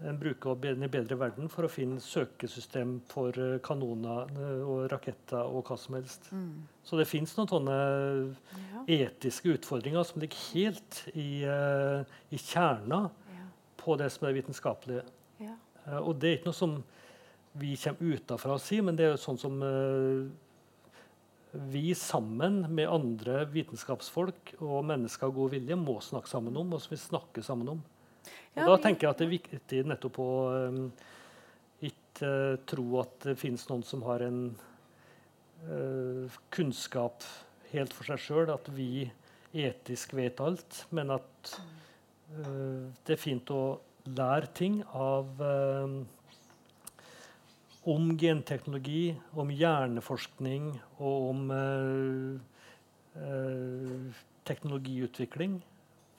[0.06, 3.34] en bruker en bedre verden for å finne søkesystem for
[3.66, 4.30] kanoner
[4.62, 6.30] og raketter og hva som helst.
[6.32, 6.68] Mm.
[6.86, 8.84] Så det fins noen sånne ja.
[9.00, 13.48] etiske utfordringer som ligger helt i, i kjerna ja.
[13.82, 15.06] på det som er vitenskapelige.
[15.42, 15.58] Ja.
[16.04, 16.78] Og det er ikke noe som
[17.58, 19.58] vi kommer utafra å si, men det er sånn som
[21.58, 26.84] vi sammen med andre vitenskapsfolk og mennesker av god vilje må snakke sammen om, og
[26.84, 27.86] som vi snakker sammen om.
[28.58, 30.32] Og da tenker jeg at det er viktig nettopp å
[30.72, 30.86] um,
[31.86, 34.40] ikke uh, tro at det finnes noen som har en
[35.68, 37.26] uh, kunnskap
[37.70, 39.06] helt for seg sjøl, at vi
[39.58, 43.78] etisk vet alt, men at uh, det er fint å
[44.08, 45.42] lære ting av
[47.88, 50.70] om genteknologi, om hjerneforskning
[51.04, 51.42] og om
[54.48, 55.58] teknologiutvikling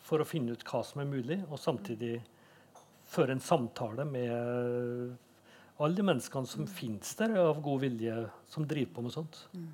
[0.08, 2.16] for å finne ut hva som er mulig, og samtidig
[3.08, 4.32] føre en samtale med
[5.78, 8.16] alle de menneskene som finnes der av god vilje,
[8.50, 9.40] som driver på med sånt.
[9.54, 9.68] Mm.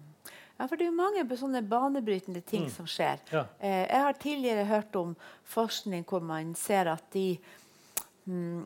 [0.55, 2.73] Ja, for Det er jo mange sånne banebrytende ting mm.
[2.77, 3.23] som skjer.
[3.33, 3.47] Ja.
[3.59, 5.15] Eh, jeg har tidligere hørt om
[5.51, 7.41] forskning hvor man ser at de
[8.31, 8.61] mm,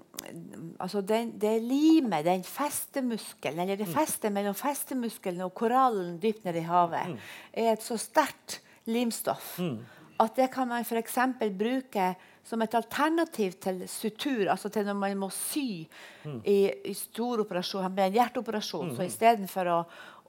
[0.84, 3.94] altså den, Det limet, den festemuskelen, eller det mm.
[3.94, 7.30] festet mellom festemuskelen og korallen dypt nede i havet, mm.
[7.64, 9.56] er et så sterkt limstoff.
[9.62, 9.78] Mm
[10.18, 11.18] at det kan man f.eks.
[11.54, 12.12] bruke
[12.48, 15.84] som et alternativ til sutur, altså til når man må sy
[16.24, 16.40] mm.
[16.48, 16.58] i,
[16.90, 18.90] i stor operasjon, med en hjerteoperasjon.
[18.90, 18.94] Mm.
[18.96, 19.78] Så istedenfor å,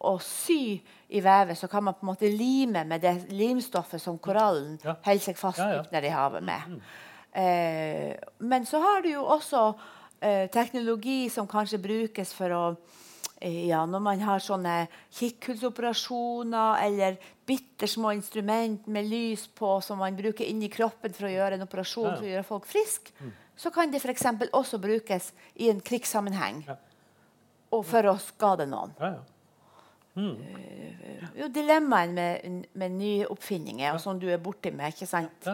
[0.09, 0.77] å sy
[1.09, 4.97] i vevet, så kan man på en måte lime med det limstoffet som korallen ja.
[5.05, 5.85] holder seg fast ja, ja.
[5.93, 6.75] nede i havet med.
[6.75, 6.81] Mm.
[7.43, 8.13] Eh,
[8.51, 9.63] men så har du jo også
[10.19, 12.63] eh, teknologi som kanskje brukes for å
[13.39, 14.73] ja, når man har sånne
[15.15, 17.15] kikkhullsoperasjoner eller
[17.49, 21.65] bitte små instrument med lys på som man bruker inni kroppen for å gjøre en
[21.65, 22.13] operasjon ja.
[22.19, 23.31] for å gjøre folk friske, mm.
[23.57, 24.27] så kan det f.eks.
[24.53, 26.77] også brukes i en krigssammenheng ja.
[27.73, 28.93] og for å skade noen.
[30.19, 30.35] Mm.
[30.35, 34.93] uh, jo, dilemmaen med, med nye oppfinninger, og som du er borti med.
[34.93, 35.49] ikke sant?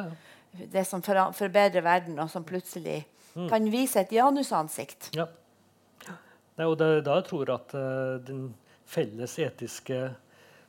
[0.55, 3.03] Det som for, forbedrer verden, og som plutselig
[3.35, 3.47] mm.
[3.51, 5.13] kan vise et janusansikt.
[5.15, 5.29] Ja.
[6.55, 8.47] Nei, og det er da jeg tror at uh, den
[8.87, 10.03] felles etiske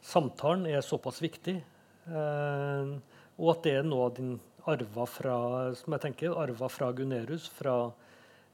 [0.07, 1.57] samtalen er såpass viktig.
[2.07, 2.93] Eh,
[3.37, 4.37] og at det er noe den
[4.67, 5.37] arva fra,
[5.79, 7.77] som jeg tenker, arva fra Gunerius, fra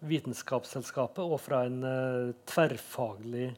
[0.02, 3.52] Vitenskapsselskapet og fra en eh, tverrfaglig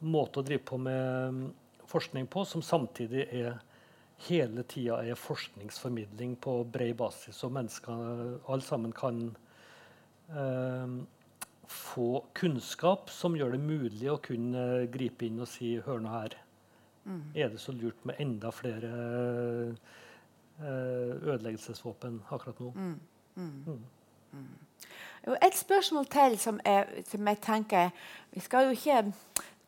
[0.00, 1.40] måte å drive på med um,
[1.88, 3.58] forskning på, som samtidig er
[4.28, 8.02] hele tida er forskningsformidling på bred basis, og mennesker
[8.44, 9.22] alle sammen kan
[10.28, 10.94] eh,
[11.70, 16.36] få kunnskap som gjør det mulig å kunne gripe inn og si Hør nå her.
[17.34, 18.90] Er det så lurt med enda flere
[20.60, 22.72] eh, ødeleggelsesvåpen akkurat nå?
[25.26, 27.90] Jo, Et spørsmål til som jeg, som jeg tenker
[28.32, 29.12] Vi skal jo ikke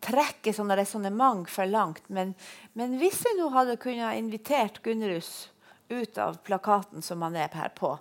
[0.02, 2.34] trekke sånne resonnement for langt, men,
[2.74, 5.52] men hvis jeg nå hadde kunnet invitert Gunnerus
[5.92, 7.92] ut av plakaten som han er her på,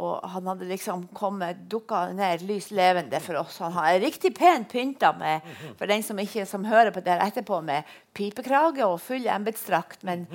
[0.00, 3.58] og han hadde liksom kommet, dukka ned lys levende for oss.
[3.60, 5.44] Han er riktig pent pynta med,
[5.78, 10.02] for den som ikke som hører på det etterpå, med pipekrage og full embetsdrakt.
[10.08, 10.26] Men,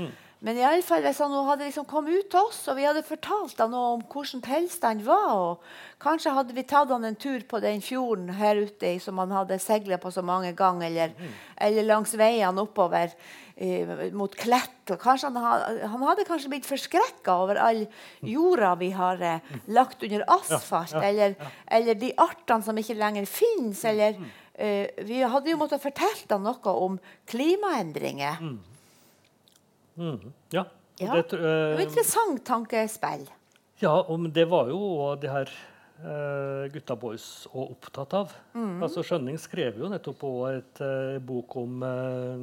[0.44, 3.06] men i alle fall, hvis han hadde liksom kommet ut til oss, og vi hadde
[3.08, 7.62] fortalt han om hvordan tilstanden var, og kanskje hadde vi tatt han en tur på
[7.64, 11.16] den fjorden her ute som han hadde seilt på så mange ganger, eller,
[11.56, 13.16] eller langs veiene oppover
[13.56, 14.74] eh, mot Klett.
[15.02, 17.86] Kanskje han, hadde, han hadde kanskje blitt forskrekka over all
[18.22, 21.40] jorda vi har eh, lagt under asfalt, ja, eller,
[21.80, 23.82] eller de artene som ikke lenger finnes.
[23.88, 24.20] Eller,
[24.54, 27.00] eh, vi hadde jo måttet fortelle han noe om
[27.32, 28.44] klimaendringer.
[29.98, 30.34] Mhm.
[30.54, 30.66] Ja.
[31.00, 33.26] Ja, Det, uh, Det var interessant tankespill.
[33.82, 35.50] ja, og det var jo også de her
[36.06, 38.32] uh, gutta boys også opptatt av.
[38.56, 42.38] Altså Skjønning skrev jo nettopp òg et uh, bok om, eh,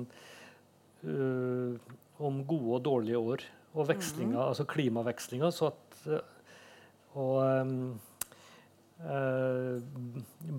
[2.23, 3.41] om gode og dårlige år.
[3.75, 5.49] Og vekslinga, altså klimavekslinga.
[5.51, 6.23] Så at,
[7.17, 7.41] og
[9.03, 9.81] eh,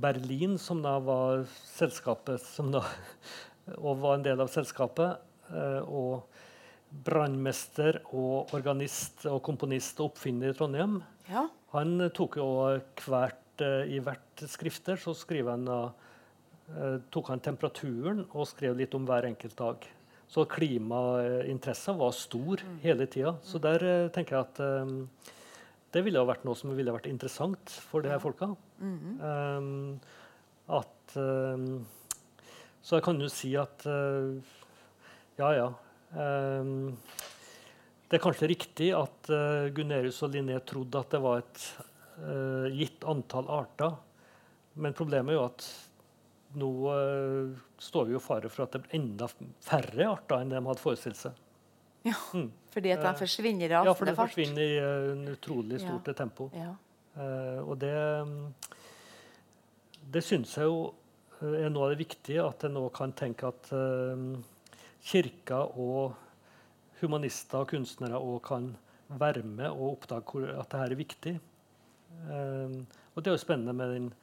[0.01, 2.81] Berlin, som da var selskapet som da,
[3.85, 5.21] og var en del av selskapet,
[5.85, 6.23] og
[7.05, 11.47] brannmester og organist og komponist og oppfinner i Trondheim, Ja.
[11.73, 12.47] han tok jo
[13.05, 15.13] hvert, eh, I hvert skrifter så
[15.49, 19.87] han eh, tok han temperaturen og skrev litt om hver enkelt dag.
[20.29, 23.35] Så klimainteressen var stor hele tida.
[23.43, 25.09] Så der eh, tenker jeg at um,
[25.93, 28.55] det ville ha vært noe som ville ha vært interessant for de her folka.
[28.81, 29.99] Um,
[30.69, 31.85] at um,
[32.81, 34.33] Så jeg kan jo si at uh,
[35.37, 35.69] ja, ja.
[36.13, 36.93] Um,
[38.09, 41.63] det er kanskje riktig at uh, Gunerius og Linné trodde at det var et
[42.21, 43.95] uh, gitt antall arter.
[44.77, 45.65] Men problemet er jo at
[46.61, 49.29] nå uh, står vi jo fare for at det blir enda
[49.65, 51.39] færre arter enn de hadde forestilt seg.
[52.09, 52.17] ja.
[52.73, 54.31] Fordi at de Eh, forsvinner i Ja, for Ja, det fart.
[54.33, 56.49] forsvinner i en utrolig stort tempo.
[56.57, 56.71] Ja.
[57.17, 57.93] Eh, og det
[58.25, 58.53] mm,
[60.11, 60.93] Det syns jeg jo
[61.41, 64.41] eh, er noe av det viktige, at en nå kan tenke at uh,
[65.03, 66.15] kirka og
[67.01, 68.69] humanister og kunstnere òg kan
[69.13, 71.33] være med og oppdage at dette er viktig.
[72.29, 72.77] Eh,
[73.13, 74.13] og det er jo spennende med den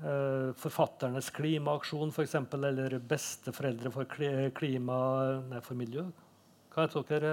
[0.00, 4.08] Uh, forfatternes klimaaksjon, f.eks., eller besteforeldre for
[4.56, 4.96] klima...
[5.50, 6.06] Nei, for miljø.
[6.72, 7.32] Hva heter dere?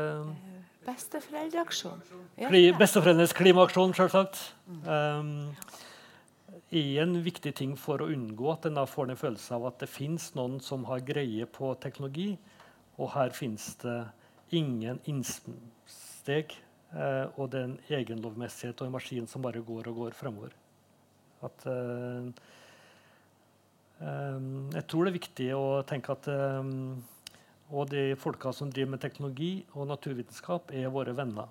[0.83, 2.01] Besteforeldreaksjon.
[2.35, 2.49] Ja.
[2.49, 4.41] Kli, besteforeldrenes klimaaksjon, selvsagt.
[4.83, 5.47] Um,
[6.71, 9.89] er en viktig ting for å unngå at en får en følelse av at det
[9.91, 12.37] fins noen som har greie på teknologi,
[12.97, 13.99] og her fins det
[14.51, 16.55] ingen innsteg.
[16.93, 20.55] eh, og det er en egenlovmessighet og en maskin som bare går og går fremover.
[21.43, 22.31] At eh,
[23.99, 27.03] um, Jeg tror det er viktig å tenke at um,
[27.67, 31.49] og de folka som driver med teknologi og naturvitenskap, er våre venner.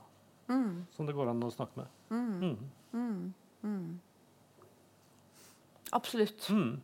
[0.96, 1.90] Som det går an å snakke med.
[2.10, 2.56] Mm.
[3.62, 3.88] Mm.
[5.96, 6.48] Absolutt.
[6.52, 6.80] Mm.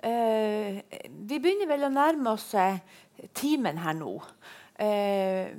[0.00, 0.80] Eh,
[1.28, 2.78] vi begynner vel å nærme oss eh,
[3.36, 4.14] timen her nå.
[4.80, 5.50] Eh,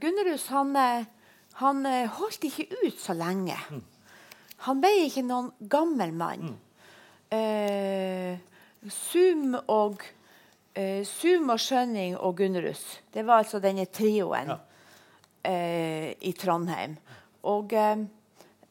[0.00, 1.06] Gunnerus han, eh,
[1.62, 3.56] han eh, holdt ikke ut så lenge.
[4.66, 6.54] Han ble ikke noen gammel mann.
[7.32, 8.36] Eh,
[8.92, 10.04] Sum og
[10.76, 12.84] eh, Zoom og Skjønning og Gunnerus.
[13.12, 14.58] Det var altså denne trioen Ja.
[15.42, 16.96] eh, i Trondheim.
[17.46, 17.72] Og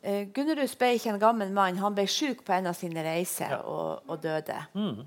[0.06, 1.78] eh, eh, Gunnerus ble ikke en gammel mann.
[1.82, 3.62] Han ble syk på en av sine reiser Ja.
[3.66, 4.60] og, og døde.
[4.74, 5.02] Mm.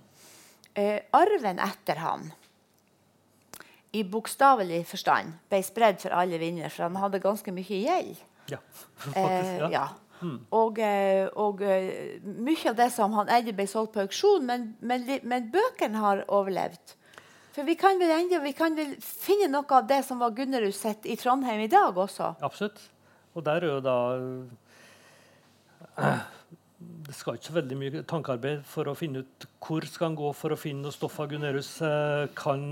[0.74, 2.28] Eh, arven etter han,
[3.96, 8.18] i bokstavelig forstand, ble spredd for alle vinnere, for han hadde ganske mye gjeld.
[8.52, 9.58] Ja, Eh, faktisk.
[9.60, 9.70] Ja.
[9.72, 9.86] ja.
[10.50, 14.64] Og, eh, og eh, mye av det som han eide, ble solgt på auksjon, men,
[14.82, 16.96] men, men bøkene har overlevd.
[17.54, 20.78] For vi kan, vel enda, vi kan vel finne noe av det som var Gunnerus
[20.82, 22.32] sitt i Trondheim i dag også.
[22.42, 22.80] Absolutt.
[23.34, 24.67] Og der er jo da eh,
[25.98, 30.28] Det skal ikke så veldig mye tankearbeid for å finne ut hvor skal han gå
[30.36, 31.70] for å finne noe stoff av Gunnerus.
[31.82, 32.62] Eh, kan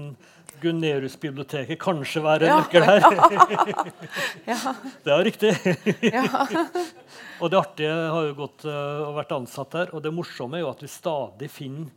[0.63, 3.07] Gunnerus-biblioteket kanskje være en nøkkel her?
[4.51, 4.75] Ja.
[5.03, 5.53] Det er riktig.
[7.43, 9.93] Og det artige har jo gått eh, og vært ansatt der.
[9.97, 11.91] Og det morsomme er jo at vi stadig finner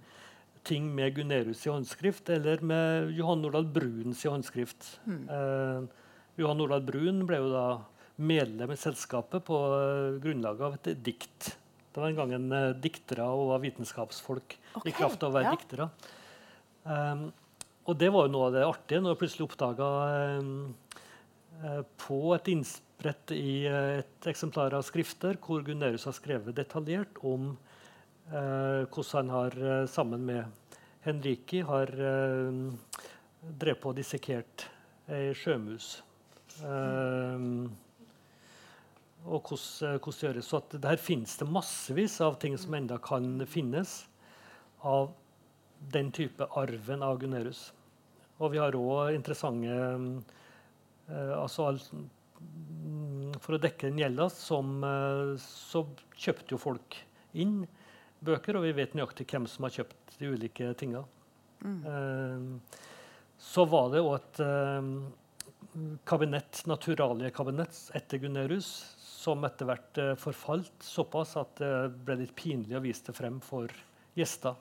[0.68, 4.96] ting med Gunerius i håndskrift, eller med Johan Nordahl Bruns i håndskrift.
[5.08, 5.86] Eh,
[6.40, 7.68] Johan Nordahl Brun ble jo da
[8.20, 11.54] medlem i selskapet på eh, grunnlag av et dikt.
[11.90, 15.38] Det var en gang en uh, diktere og var vitenskapsfolk okay, i kraft av å
[15.40, 15.54] være ja.
[15.58, 15.88] diktere.
[16.84, 17.24] Um,
[17.90, 19.88] og det var jo noe av det artige når jeg plutselig oppdaga
[20.38, 20.52] um,
[21.64, 27.18] uh, på et innsprett i uh, et eksemplar av skrifter hvor Gunnerus har skrevet detaljert
[27.26, 27.56] om
[28.30, 29.60] uh, hvordan han har,
[29.90, 32.70] sammen med Henriki, har uh,
[33.50, 34.70] drevet på og dissekert
[35.10, 35.96] ei sjømus.
[36.62, 37.72] Um,
[39.26, 40.50] og hvordan, hvordan det gjøres.
[40.50, 44.04] Så at der finnes det massevis av ting som enda kan finnes
[44.86, 45.12] av
[45.92, 47.70] den type arven av Gunnerus.
[48.40, 51.80] Og vi har òg interessante eh, altså all,
[52.40, 55.84] mm, For å dekke den gjelda som, eh, så
[56.16, 57.00] kjøpte jo folk
[57.40, 57.62] inn
[58.26, 61.04] bøker, og vi vet nøyaktig hvem som har kjøpt de ulike tinga.
[61.64, 62.78] Eh,
[63.40, 64.90] så var det òg et eh,
[66.08, 68.72] kabinett, naturaliekabinett etter Gunnerus
[69.20, 71.74] som etter hvert eh, forfalt såpass at det
[72.08, 73.72] ble litt pinlig å vise det frem for
[74.18, 74.56] gjester.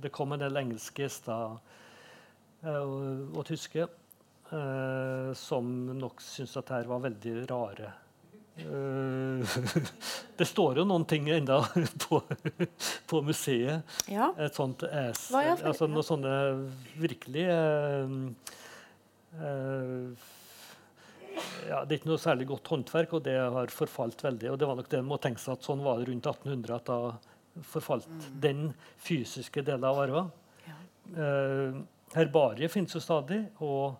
[0.00, 1.58] Det kom en del engelske gjester
[2.64, 7.92] eh, og, og tyske eh, som nok syntes at dette var veldig rare.
[10.36, 11.62] Det står jo noen ting enda
[12.04, 12.20] på,
[13.08, 13.80] på museet.
[14.12, 14.32] Ja.
[14.36, 16.34] Et sånt es, altså noen sånne
[17.00, 18.12] virkelig eh,
[19.40, 20.28] eh,
[21.68, 24.50] ja, Det er ikke noe særlig godt håndverk, og det har forfalt veldig.
[24.52, 26.74] og det var nok det man må tenke seg at Sånn var det rundt 1800,
[26.76, 28.08] at da forfalt
[28.40, 28.70] den
[29.02, 30.24] fysiske delen av arva.
[30.66, 30.78] Ja.
[31.24, 31.82] Eh,
[32.16, 33.98] herbariet finnes jo stadig, og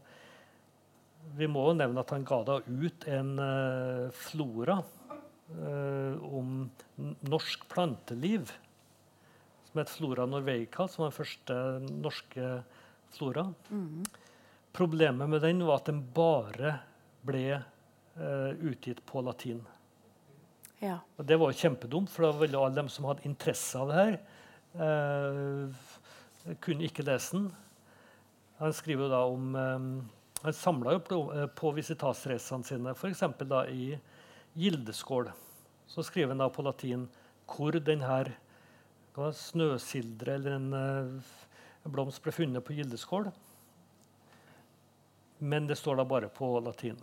[1.36, 4.78] vi må jo nevne at han ga da ut en eh, flora
[5.52, 6.66] eh, om
[7.28, 8.52] norsk planteliv,
[9.68, 11.58] som het Flora norveica, som var den første
[12.04, 12.48] norske
[13.12, 13.46] flora.
[14.76, 16.74] Problemet med den var at den bare
[17.26, 19.62] ble eh, utgitt på latin.
[20.82, 20.98] Ja.
[21.16, 24.00] Og det var jo kjempedumt, for da ville alle dem som hadde interesse av det
[24.00, 24.16] her,
[24.82, 27.52] eh, kunne ikke lese den.
[28.58, 29.86] Han skriver jo da om eh,
[30.42, 33.22] Han samla jo på, eh, på visitasreisene sine, f.eks.
[33.70, 33.92] i
[34.58, 35.30] Gildeskål.
[35.86, 37.06] Så skriver han da på latin
[37.46, 38.32] hvor den her
[39.14, 43.30] snøsildre eller en, eh, blomst ble funnet på Gildeskål.
[45.38, 46.98] Men det står da bare på latin.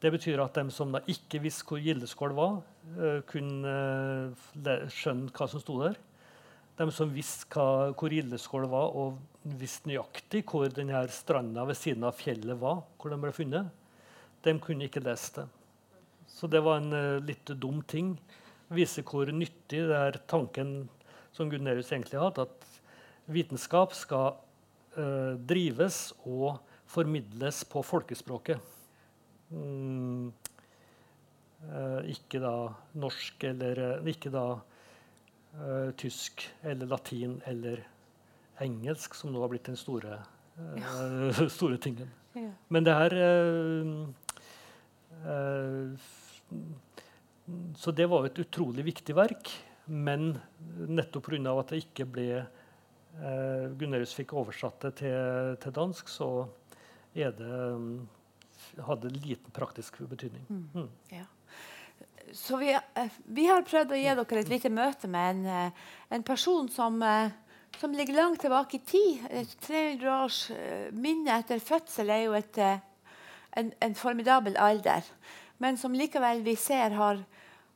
[0.00, 2.60] Det betyr at de som da ikke visste hvor Gildeskål var,
[2.96, 3.72] eh, kunne
[4.56, 5.98] eh, skjønne hva som sto der.
[6.80, 9.18] De som visste hvor Gildeskål var, og
[9.60, 13.68] visste nøyaktig hvor denne stranda ved siden av fjellet var, hvor de ble funnet,
[14.40, 15.46] de kunne ikke lese det.
[16.32, 18.14] Så det var en eh, litt dum ting.
[18.72, 20.88] Vise hvor nyttig det er tanken
[21.36, 22.80] som Gunerius egentlig hadde, at
[23.30, 24.46] vitenskap skal
[25.46, 26.58] drives og
[26.90, 28.58] formidles på folkespråket.
[29.50, 30.30] Mm,
[31.66, 32.54] eh, ikke da
[33.02, 34.44] norsk eller eh, Ikke da
[35.58, 37.82] eh, tysk eller latin eller
[38.62, 40.20] engelsk, som nå har blitt den store,
[40.60, 42.10] eh, store tingen.
[42.36, 42.52] Ja.
[42.68, 43.14] Men det her
[47.74, 49.50] Så det var et utrolig viktig verk.
[49.90, 50.36] Men
[50.86, 51.50] nettopp pga.
[51.58, 56.46] at det ikke ble eh, Gunnerus fikk oversatt det til, til dansk, så
[57.14, 57.96] er det mm,
[58.86, 60.46] hadde liten praktisk betydning.
[60.48, 60.88] Mm.
[61.08, 61.26] Ja.
[62.32, 65.70] Så vi, eh, vi har prøvd å gi dere et lite møte med en, eh,
[66.10, 67.30] en person som, eh,
[67.78, 69.26] som ligger langt tilbake i tid.
[69.30, 70.50] Et 300 års
[70.92, 72.58] minne etter fødsel er jo et,
[73.56, 75.02] en, en formidabel alder.
[75.58, 77.24] Men som likevel vi ser har,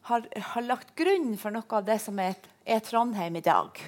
[0.03, 2.34] har, har lagt grunn for noe av det som er,
[2.66, 3.80] er Trondheim i dag.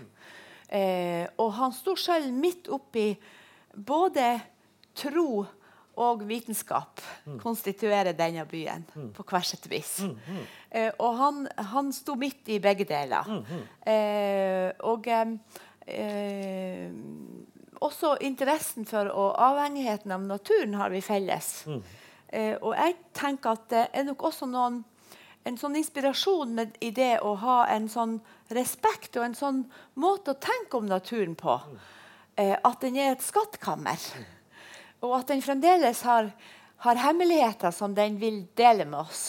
[0.68, 3.12] Eh, og han sto selv midt oppi
[3.70, 4.40] både
[4.96, 5.44] tro
[5.96, 7.00] og vitenskap
[7.42, 8.84] konstituerer denne byen
[9.16, 10.02] på hvert sitt vis.
[10.70, 13.30] Eh, og han, han sto midt i begge deler.
[13.86, 15.32] Eh, og eh,
[15.86, 16.90] eh,
[17.80, 21.64] også interessen for og avhengigheten av naturen har vi felles.
[22.28, 24.82] Eh, og jeg tenker at det er nok også noen
[25.46, 28.16] en sånn inspirasjon med, i det å ha en sånn
[28.50, 29.60] respekt og en sånn
[29.94, 31.54] måte å tenke om naturen på.
[32.36, 34.00] Eh, at den er et skattkammer.
[35.04, 36.30] Og at den fremdeles har,
[36.84, 39.24] har hemmeligheter som den vil dele med oss.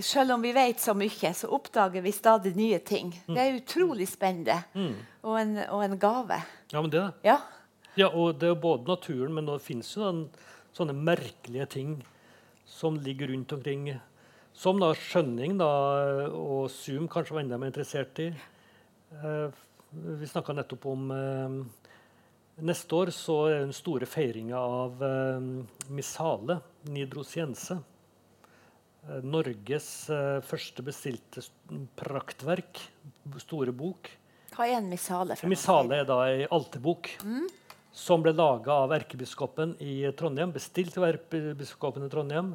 [0.00, 3.10] Selv om vi vet så mye, så oppdager vi stadig nye ting.
[3.26, 4.60] Det er utrolig spennende.
[5.22, 6.38] Og, en, og en gave.
[6.72, 7.38] Ja, men det, Ja.
[7.98, 10.22] ja, og det er jo både naturen, men det finnes jo den,
[10.72, 11.90] sånne merkelige ting
[12.64, 13.90] som ligger rundt omkring.
[14.56, 15.68] Som da skjønning da,
[16.32, 18.30] og Zoom kanskje var enda mer interessert i.
[19.12, 19.60] Eh,
[19.92, 21.58] vi snakka nettopp om eh,
[22.62, 25.46] Neste år så er den store feiringa av eh,
[25.90, 26.60] Missale
[26.94, 27.78] nidrosiense.
[29.08, 31.42] eh, Norges eh, første bestilte
[31.98, 32.78] praktverk,
[33.42, 34.12] store bok.
[34.54, 35.34] Hva er en missale?
[35.34, 35.50] for?
[35.50, 37.10] Missale er da ei alterbok
[37.92, 40.52] som ble laga av erkebiskopen i Trondheim.
[40.54, 42.54] Bestilt av erkebiskopen i Trondheim.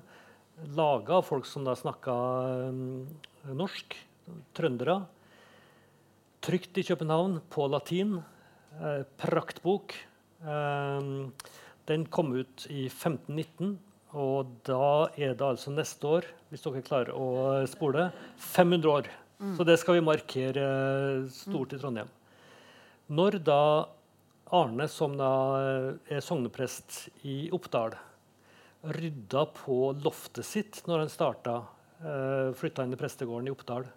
[0.78, 2.16] Laga av folk som da snakka
[2.70, 4.00] eh, norsk.
[4.56, 5.02] Trøndere.
[6.48, 8.22] Trykt i København på latin.
[8.78, 9.96] Eh, praktbok.
[10.42, 11.02] Eh,
[11.86, 13.78] den kom ut i 1519,
[14.14, 18.12] og da er det altså neste år, hvis dere klarer å spole,
[18.54, 19.10] 500 år.
[19.58, 20.68] Så det skal vi markere
[21.30, 22.10] stort i Trondheim.
[23.14, 23.62] Når da
[24.58, 27.98] Arne, som da eh, er sogneprest i Oppdal,
[28.98, 31.56] rydda på loftet sitt når han starta,
[32.02, 33.88] eh, flytta inn i prestegården i Oppdal,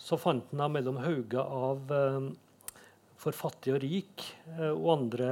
[0.00, 1.92] så fant han da mellom hauger av
[3.20, 4.24] For fattig og rik
[4.56, 5.30] eh, og andre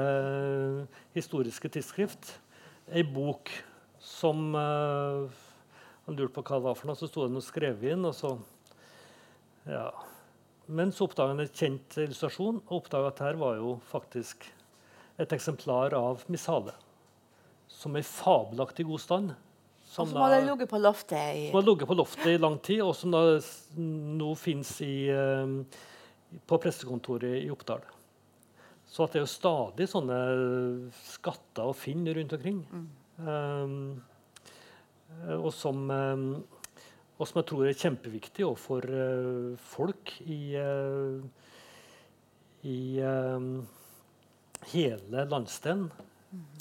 [1.17, 2.35] historiske tidsskrift
[2.93, 3.51] ei bok
[4.01, 5.41] som eh,
[6.07, 8.07] Han lurte på hva det var for noe, så sto det noe skrevet inn.
[8.09, 8.37] og så
[9.69, 9.91] ja.
[10.69, 14.47] Men så oppdaga han en kjent illustrasjon og oppdaga at her var jo faktisk
[15.21, 16.73] et eksemplar av Missale.
[17.69, 19.35] Som er i fabelaktig god stand.
[19.35, 22.59] Og Som som hadde ligget på loftet i som hadde ligget på loftet i lang
[22.65, 23.23] tid, og som da
[23.77, 24.75] nå fins
[26.49, 27.85] på pressekontoret i Oppdal.
[28.89, 30.19] Så at det er jo stadig sånne
[30.97, 32.63] skatter å finne rundt omkring.
[33.21, 33.99] Um,
[35.35, 36.29] og, som, um,
[37.19, 41.21] og som jeg tror er kjempeviktig også for uh, folk i, uh,
[42.65, 43.51] i um,
[44.73, 45.89] hele landsdelen.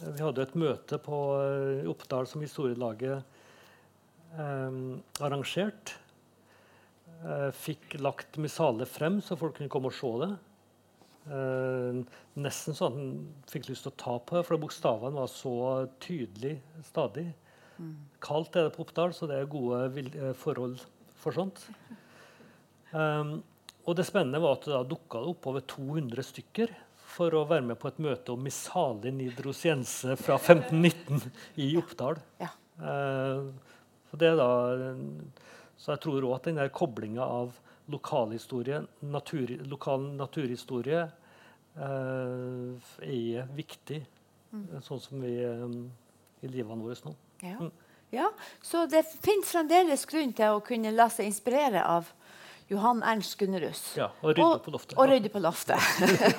[0.03, 3.37] Vi hadde et møte på uh, Oppdal som historielaget
[4.37, 4.71] eh,
[5.19, 5.95] arrangert.
[5.95, 6.06] Eh,
[7.57, 10.29] fikk lagt Missale frem, så folk kunne komme og se det.
[11.27, 11.97] Eh,
[12.39, 13.09] nesten at han
[13.51, 15.55] fikk lyst til å ta på det, for bokstavene var så
[16.03, 16.55] tydelig
[16.87, 17.27] stadig.
[18.23, 20.79] Kaldt er det på Oppdal, så det er gode eh, forhold
[21.19, 21.61] for sånt.
[22.93, 23.41] Um,
[23.87, 26.71] og det spennende var at det da dukka opp over 200 stykker
[27.07, 31.27] for å være med på et møte om Missale nidrosiense fra 1519
[31.63, 32.21] i Oppdal.
[32.41, 32.51] Ja.
[32.79, 33.51] Uh,
[34.07, 34.49] så, det er da,
[35.77, 37.55] så jeg tror òg at den koblinga av
[37.87, 41.05] lokalhistorie, natur, lokal naturhistorie,
[41.77, 44.01] eh, er viktig.
[44.83, 45.65] Sånn som vi eh,
[46.41, 47.13] i livene våre nå.
[47.43, 47.57] Ja.
[47.59, 47.71] Mm.
[48.15, 48.29] ja.
[48.61, 52.09] Så det fins fremdeles grunn til å kunne la seg inspirere av
[52.67, 53.81] Johan Ernst Gunnerus.
[53.95, 54.95] Ja, og rydde på loftet.
[54.99, 55.79] Og rydde på loftet.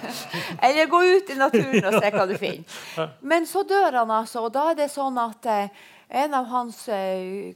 [0.67, 3.15] Eller gå ut i naturen og se hva du finner.
[3.25, 6.89] Men så dør han, altså, og da er det sånn at eh, en av hans
[6.89, 7.55] eh,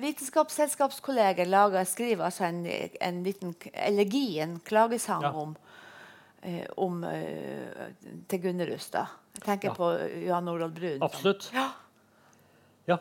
[0.00, 2.66] vitenskapsselskapskolleger lager, skriver altså en,
[3.00, 5.32] en liten elegi, en klagesang Ja.
[5.32, 5.56] om,
[6.42, 7.92] eh, om eh,
[8.28, 8.90] til Gunnerus.
[8.90, 9.06] da.
[9.34, 9.74] Jeg tenker Ja.
[9.74, 9.90] på
[10.26, 10.98] Johan Orold Brun.
[10.98, 11.50] som- Absolutt.
[11.54, 11.68] Ja,
[12.86, 12.98] Ja.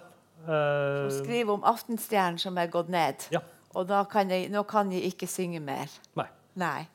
[0.47, 3.16] Eh, som skriver om aftenstjernen som er gått ned.
[3.32, 3.39] ja.
[3.74, 5.88] Og da kan jeg, nå kan jeg ikke synge mer.
[6.16, 6.26] Nei.
[6.56, 6.88] Nei.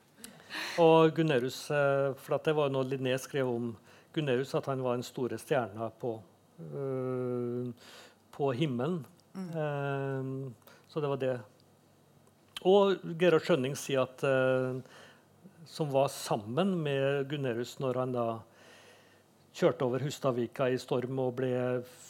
[0.78, 3.76] Og Gunnerus, for at det var noe Linné skrev om
[4.12, 6.20] Gunnerus, at han var den store stjerna på,
[8.36, 9.04] på himmelen.
[9.36, 10.52] Eh,
[10.88, 11.34] så det var det.
[12.66, 14.78] Og Gerhard Skjønning sier at eh,
[15.68, 18.26] som var sammen med Gunnerus når han da
[19.56, 21.52] kjørte over Hustadvika i storm og ble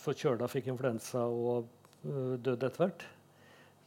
[0.02, 1.70] forkjøla, fikk influensa og
[2.02, 3.06] døde etter hvert.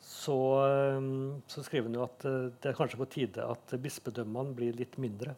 [0.01, 0.35] Så,
[0.65, 1.07] øh,
[1.47, 4.97] så skriver han jo at øh, det er kanskje på tide at bispedømmene blir litt
[4.99, 5.35] mindre.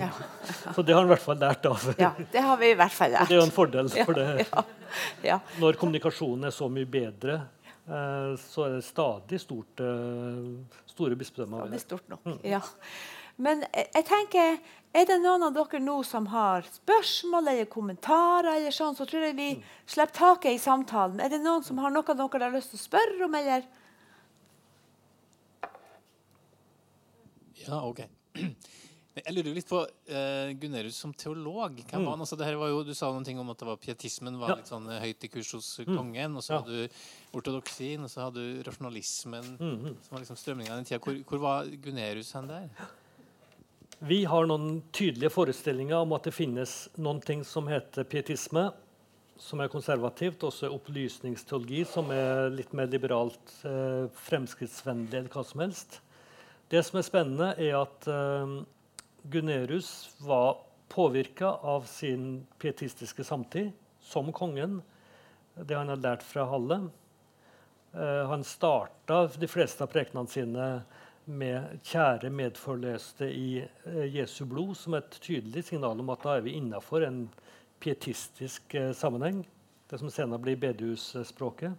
[0.00, 0.08] Ja.
[0.74, 1.84] Så det har han i hvert fall lært av.
[2.00, 3.28] ja, det har vi i hvert fall Og lært.
[3.30, 3.90] det er jo en fordel.
[4.08, 4.64] For det, Ja,
[5.26, 5.38] ja.
[5.62, 7.36] når kommunikasjonen er så mye bedre,
[7.86, 11.66] eh, så er det stadig stort, eh, store bispedømmer.
[11.66, 11.82] Er har.
[11.84, 12.26] stort nok.
[12.42, 12.62] Ja.
[13.36, 14.58] Men jeg, jeg tenker,
[14.94, 19.24] er det noen av dere nå som har spørsmål eller kommentarer, eller sånn, så tror
[19.26, 19.48] jeg vi
[19.90, 21.18] slipper taket i samtalen.
[21.20, 23.66] Er det noen som har noe dere har lyst til å spørre om, eller?
[27.66, 28.04] Ja, ok.
[29.14, 31.76] Jeg lurer litt på uh, Gunnerus som teolog.
[31.86, 32.22] Hvem var han?
[32.24, 34.50] Altså, det her var jo, du sa noen ting om at det var pietismen var
[34.50, 34.56] Ja.
[34.58, 36.34] litt sånn eh, høyt i kurs hos eh, kongen.
[36.34, 36.58] Og så Ja.
[36.64, 39.94] hadde du ortodoksien, og så hadde du rasjonalismen, Mhm.
[40.02, 40.98] som var liksom strømninga i den tida.
[40.98, 42.68] Hvor, hvor var Gunnerus hen der?
[44.04, 48.66] Vi har noen tydelige forestillinger om at det finnes noen ting som heter pietisme,
[49.40, 55.62] som er konservativt, også opplysningsteologi, som er litt mer liberalt, eh, fremskrittsvennlig enn hva som
[55.64, 56.02] helst.
[56.68, 58.52] Det som er spennende, er at eh,
[59.32, 60.58] Gunnerus var
[60.92, 63.72] påvirka av sin pietistiske samtid,
[64.04, 64.82] som kongen,
[65.56, 66.82] det han har lært fra Halle.
[67.96, 70.68] Eh, han starta de fleste av prekenene sine
[71.26, 76.44] med 'kjære medforløste i eh, Jesu blod', som et tydelig signal om at da er
[76.44, 77.28] vi innafor en
[77.80, 79.44] pietistisk eh, sammenheng.
[79.90, 81.72] Det som senere blir bedehusspråket.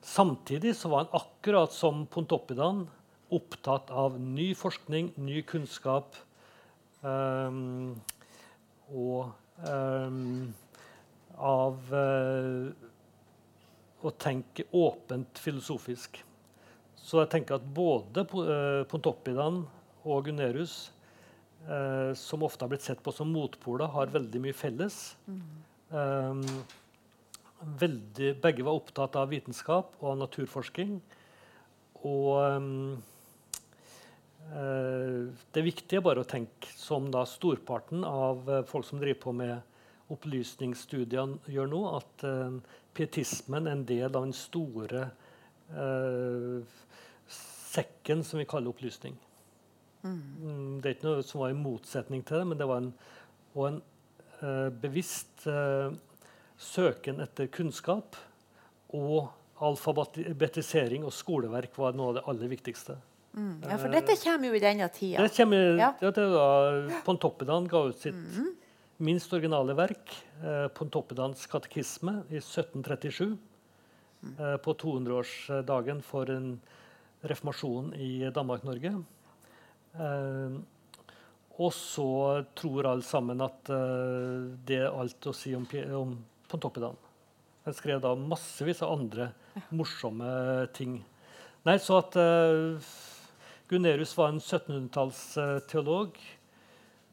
[0.00, 2.88] Samtidig så var han akkurat som Pontoppidan
[3.30, 6.16] opptatt av ny forskning, ny kunnskap.
[7.02, 8.00] Um,
[8.90, 9.30] og
[9.68, 10.50] um,
[11.36, 12.72] av uh,
[14.00, 16.20] å tenke åpent filosofisk.
[17.00, 19.62] Så jeg tenker at både uh, Pontoppidan
[20.04, 20.90] og Gunerius,
[21.66, 25.00] uh, som ofte har blitt sett på som motpoler, har veldig mye felles.
[25.30, 26.46] Mm.
[27.80, 31.00] Veldig, begge var opptatt av vitenskap og naturforsking.
[32.06, 32.68] Og um,
[34.52, 35.26] uh,
[35.56, 39.56] det viktige er bare å tenke som da storparten av folk som driver på med
[40.10, 42.24] opplysningsstudiene gjør nå, at
[42.98, 45.04] pietismen er en del av den store
[47.70, 49.14] sekken som vi kaller opplysning.
[50.02, 50.16] Mm.
[50.16, 50.80] mm.
[50.80, 52.92] Det er ikke noe som var i motsetning til det, men det var en,
[53.68, 53.80] en
[54.82, 55.46] bevisst
[56.60, 58.16] søken etter kunnskap
[58.96, 62.96] og alfabetisering og skoleverk var noe av det aller viktigste.
[63.36, 63.60] Mm.
[63.62, 65.22] Ja, For dette kommer jo i denne tida.
[65.22, 65.92] Det kommer, ja.
[66.00, 66.48] det da,
[67.06, 68.48] Pontoppidan ga ut sitt mm.
[69.06, 73.36] minst originale verk, eh, Pontoppidans katekisme, i 1737.
[74.22, 74.34] Mm.
[74.38, 76.52] Eh, på 200-årsdagen for en
[77.20, 78.92] reformasjon i Danmark-Norge.
[79.92, 80.58] Eh,
[81.60, 82.10] og så
[82.56, 85.66] tror alle sammen at uh, det er alt å si om,
[85.98, 86.14] om
[86.48, 86.96] Pontoppidan.
[87.66, 89.26] Jeg skrev da massevis av andre
[89.76, 90.30] morsomme
[90.72, 90.94] ting.
[91.68, 92.16] Nei, så at
[93.68, 96.16] Gunerius var en 1700-tallsteolog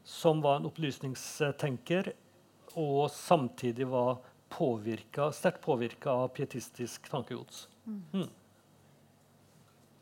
[0.08, 2.14] som var en opplysningstenker,
[2.80, 4.22] og samtidig var
[4.54, 7.68] påvirka, sterkt påvirka av pietistisk tankegods.
[7.86, 8.04] Mm.
[8.14, 8.30] Mm.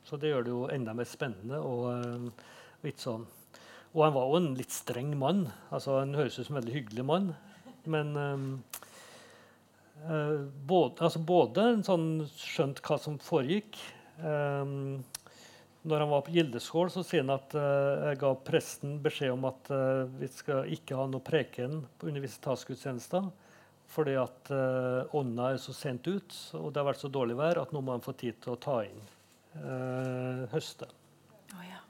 [0.06, 1.60] Så det gjør det jo enda mer spennende.
[1.60, 2.34] og
[2.86, 3.26] og ikke sånn.
[3.96, 5.48] Og han var jo en litt streng mann.
[5.74, 7.32] altså Han høres ut som en veldig hyggelig mann.
[7.90, 8.44] Men um,
[10.04, 13.80] uh, både, altså både sånn, skjønt hva som foregikk.
[14.22, 15.02] Um,
[15.86, 19.50] når han var på Gildeskål, så sier han at uh, jeg ga presten beskjed om
[19.50, 23.32] at uh, vi skal ikke ha noe preken på universitetsgudstjenester.
[23.92, 27.62] Fordi at eh, ånda er så sent ut, og det har vært så dårlig vær
[27.62, 29.02] at nå må han få tid til å ta inn
[29.62, 30.90] eh, høste.
[31.56, 31.82] Oh, ja.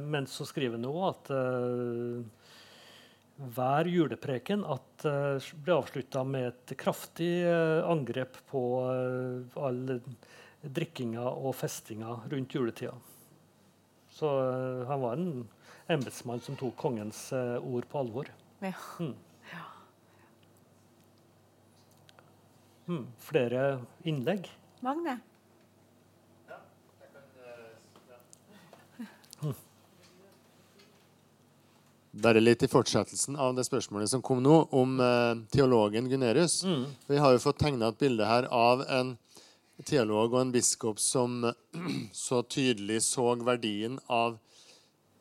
[0.00, 1.32] men så skriver han òg at
[3.40, 8.62] hver julepreken at, uh, ble avslutta med et kraftig uh, angrep på
[9.56, 9.80] all
[10.60, 12.92] drikkinga og festinga rundt juletida.
[14.12, 14.28] Så
[14.84, 15.46] han var en
[15.88, 18.28] embetsmann som tok kongens ord på alvor.
[18.60, 18.74] Ja.
[19.00, 19.14] Mm.
[22.90, 23.06] Mm.
[23.22, 23.64] Flere
[24.02, 24.48] innlegg?
[24.82, 25.20] Magne?
[32.10, 36.64] Bare litt i fortsettelsen av det spørsmålet som kom nå, om eh, teologen Gunerius.
[36.66, 36.82] Mm.
[37.06, 39.12] Vi har jo fått tegna et bilde her av en
[39.86, 41.44] teolog og en biskop som
[42.26, 44.40] så tydelig så verdien av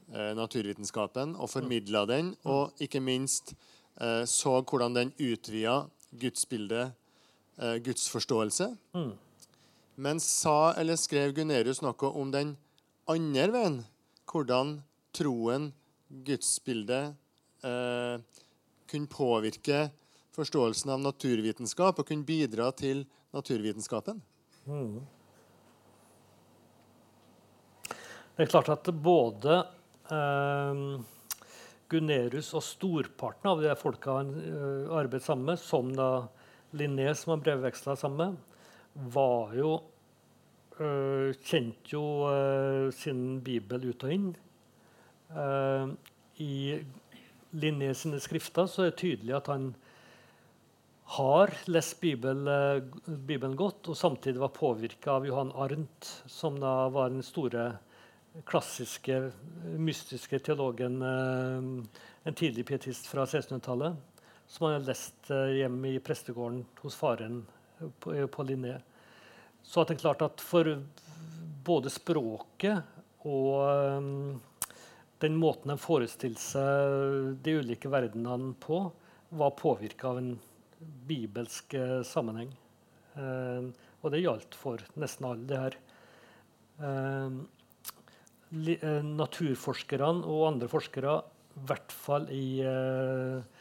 [0.10, 2.50] eh, naturvitenskapen og formidla den, mm.
[2.50, 3.54] og ikke minst
[4.02, 6.98] eh, så hvordan den utvida gudsbildet,
[7.62, 8.76] eh, gudsforståelse.
[8.94, 9.12] Mm.
[9.96, 12.56] Men sa eller skrev Gunerius noe om den
[13.10, 13.80] andre veien?
[14.30, 14.78] Hvordan
[15.16, 15.72] troen
[16.08, 17.16] gudsbildet
[17.66, 18.16] eh,
[18.90, 19.90] kunne påvirke
[20.36, 23.04] forståelsen av naturvitenskap og kunne bidra til
[23.36, 24.22] naturvitenskapen?
[24.70, 25.00] Mm.
[28.38, 29.60] Det er klart at både
[30.08, 30.84] eh,
[31.90, 36.10] Gunerius og storparten av de folka han uh, arbeidet sammen med, som da
[36.72, 38.38] Linné, som han brevveksla sammen med,
[39.14, 39.72] var jo
[40.80, 44.30] øh, Kjente jo øh, sin bibel ut og inn.
[45.30, 45.92] Uh,
[46.42, 46.80] I
[47.54, 49.68] Linné sine skrifter så er det tydelig at han
[51.20, 56.88] har lest Bibel, uh, Bibelen godt, og samtidig var påvirka av Johan Arnt, som da
[56.94, 57.72] var den store
[58.50, 59.22] klassiske,
[59.78, 63.98] mystiske teologen, uh, en tidlig pietist fra 1600-tallet,
[64.50, 67.44] som han hadde lest hjemme i prestegården hos faren
[68.02, 68.80] på, på Linné.
[69.64, 70.72] Så at det er klart at for
[71.68, 74.40] både språket og um,
[75.20, 78.86] den måten de forestilte seg de ulike verdenene på,
[79.36, 80.32] var påvirka av en
[80.80, 82.54] bibelsk eh, sammenheng.
[83.20, 83.68] Eh,
[84.00, 85.76] og det gjaldt for nesten alle det her.
[86.88, 87.36] Eh,
[88.80, 91.18] eh, naturforskerne og andre forskere,
[91.60, 93.59] i hvert fall i eh,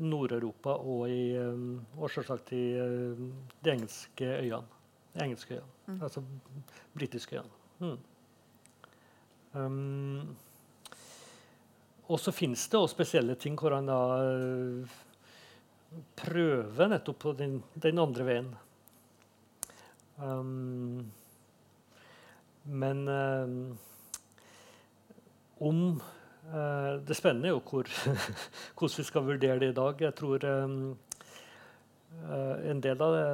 [0.00, 4.64] Nord-Europa og, i, eh, og selvsagt i de engelske øyene.
[5.14, 5.70] De engelske øyene.
[5.86, 6.02] Mm.
[6.02, 6.24] Altså
[6.94, 7.62] britiske øyene.
[7.78, 7.98] Mm.
[9.54, 10.36] Um,
[12.08, 14.96] og så fins det også spesielle ting hvor han da eh,
[16.18, 18.50] prøver nettopp på den, den andre veien.
[20.18, 21.06] Um,
[22.64, 23.78] men um,
[25.60, 25.80] om
[26.44, 27.88] Det spennende er jo hvor,
[28.78, 30.00] hvordan vi skal vurdere det i dag.
[30.00, 30.96] Jeg tror uh,
[32.70, 33.28] en del av det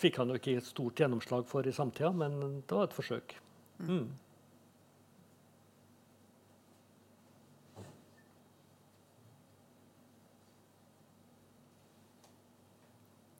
[0.00, 3.36] fikk han jo ikke et stort gjennomslag for i samtida, men det var et forsøk.
[3.78, 4.08] Mm.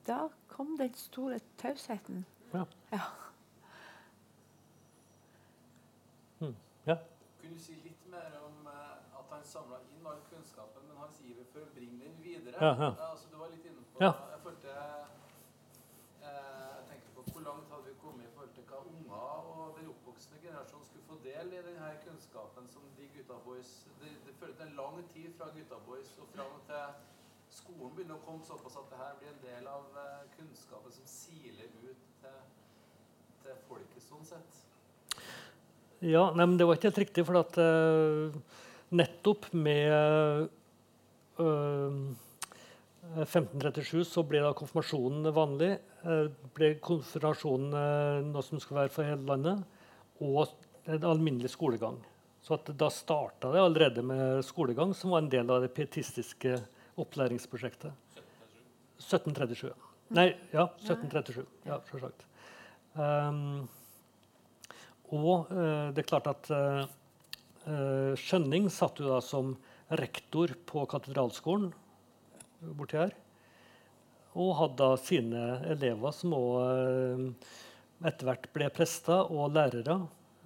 [0.07, 2.27] Da kom den store tausheten.
[2.53, 2.65] Ja.
[2.93, 3.01] Ja.
[6.41, 6.57] Mm.
[6.87, 6.97] ja.
[7.41, 11.21] Kunne du si litt mer om eh, at han samla inn all kunnskapen, men hans
[11.23, 12.57] iver for å bringe den videre?
[12.61, 12.91] Ja, ja.
[13.11, 14.13] altså, du var litt inne på Ja.
[14.33, 15.07] jeg følte eh,
[16.25, 19.93] Jeg tenkte på hvor langt hadde vi kommet i forhold til hva unger og den
[19.95, 24.67] oppvoksende generasjonen skulle få del i denne kunnskapen som de gutta boys Det, det føltes
[24.67, 26.85] en lang tid fra gutta boys og fram til
[27.51, 31.07] skolen begynner å komme såpass at det her blir en del av eh, kunnskapen som
[31.11, 32.43] siler ut til,
[33.43, 34.61] til folket, sånn sett.
[36.01, 38.39] Ja, nei, men det var ikke helt riktig, for at eh,
[38.97, 40.47] nettopp med
[41.41, 45.73] 1537 så ble da konfirmasjonen vanlig.
[46.05, 49.57] eh, ble konfirmasjonen eh, noe som skulle være for hele landet,
[50.21, 50.49] og
[50.87, 51.99] en alminnelig skolegang.
[52.41, 56.57] Så at da starta det allerede med skolegang, som var en del av det pietistiske
[57.01, 57.93] opplæringsprosjektet.
[59.01, 59.73] 1737.
[60.17, 61.45] Nei, ja, 1737.
[61.69, 62.25] Ja, Sjølsagt.
[62.95, 63.69] Um,
[65.11, 66.83] og uh, det er klart at eh,
[67.67, 69.57] eh, Skjønning satt jo da som
[69.91, 71.71] rektor på katedralskolen
[72.77, 73.17] borti her.
[74.39, 75.43] Og hadde sine
[75.73, 77.35] elever som òg
[78.07, 79.99] etter hvert ble prester og lærere.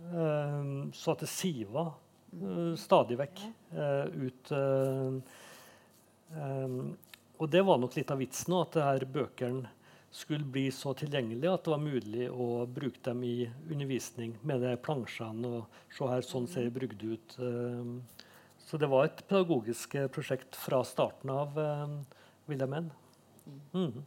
[0.04, 0.64] Eh,
[0.96, 1.86] så at det siva
[2.34, 5.14] eh, stadig vekk eh, ut eh,
[6.34, 6.74] eh,
[7.38, 9.70] Og det var nok litt av vitsen at det bøkene
[10.14, 14.76] skulle bli så tilgjengelige at det var mulig å bruke dem i undervisning med de
[14.78, 15.48] plansjene.
[15.48, 17.34] og se her, sånn ser brygd ut.
[18.74, 21.90] Så det var et pedagogisk eh, prosjekt fra starten av, eh,
[22.50, 22.90] vil jeg mene.
[23.70, 24.02] Mm.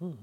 [0.00, 0.14] Mm.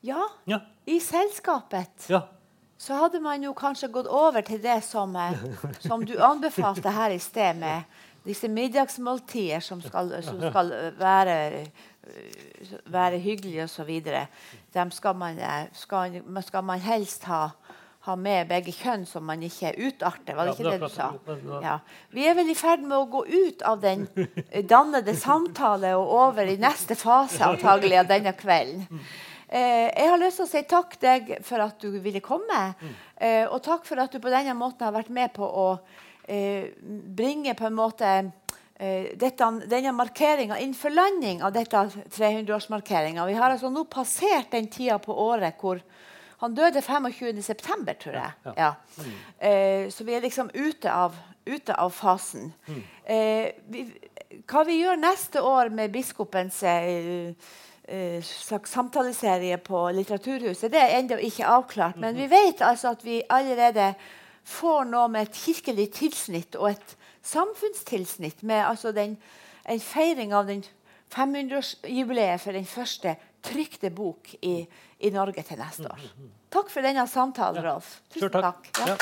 [0.00, 0.60] ja, Ja.
[0.86, 2.22] i selskapet ja.
[2.78, 5.44] så hadde man jo kanskje gått over til det som, eh,
[5.86, 7.84] som du anbefalte her i sted, med
[8.24, 11.36] disse middagsmåltider som skal, som skal eh, være,
[12.92, 13.90] være hyggelige osv.
[14.90, 17.48] Skal man, eh, skal, skal man helst ha,
[18.06, 20.34] ha med begge kjønn, så man ikke utarter.
[20.34, 21.10] Var det Ja, ikke det du sa?
[21.62, 21.76] Ja.
[22.10, 24.06] Vi er vel i ferd med å gå ut av den
[24.68, 28.86] dannede samtale og over i neste fase antagelig av denne kvelden.
[29.52, 32.60] Eh, jeg har lyst til å si takk deg for at du ville komme.
[33.20, 35.66] Eh, og takk for at du på denne måten har vært med på å
[36.24, 36.70] eh,
[37.12, 38.14] bringe på en måte
[38.72, 41.84] dette, denne markeringa innenfor landing av dette
[42.16, 43.26] 300-årsmarkeringa.
[43.28, 45.82] Vi har altså nå passert den tida på året hvor
[46.42, 48.54] han døde 25.9., tror jeg.
[48.56, 48.72] Ja.
[49.38, 51.14] Eh, så vi er liksom ute av,
[51.46, 52.50] ute av fasen.
[53.06, 53.84] Eh, vi,
[54.50, 57.30] hva vi gjør neste år med biskopens eh,
[57.84, 58.32] eh,
[58.66, 62.00] samtaleserie på Litteraturhuset, det er ennå ikke avklart.
[62.02, 63.92] Men vi vet altså at vi allerede
[64.42, 69.16] får noe med et kirkelig tilsnitt og et samfunnstilsnitt med altså den,
[69.68, 70.50] en feiring av
[71.12, 74.62] 500-årsjubileet for den første trykte bok i,
[75.02, 76.06] i Norge til neste år.
[76.52, 77.98] Takk for denne samtalen, Rolf.
[78.14, 78.70] Tusen takk.
[78.86, 78.96] Ja.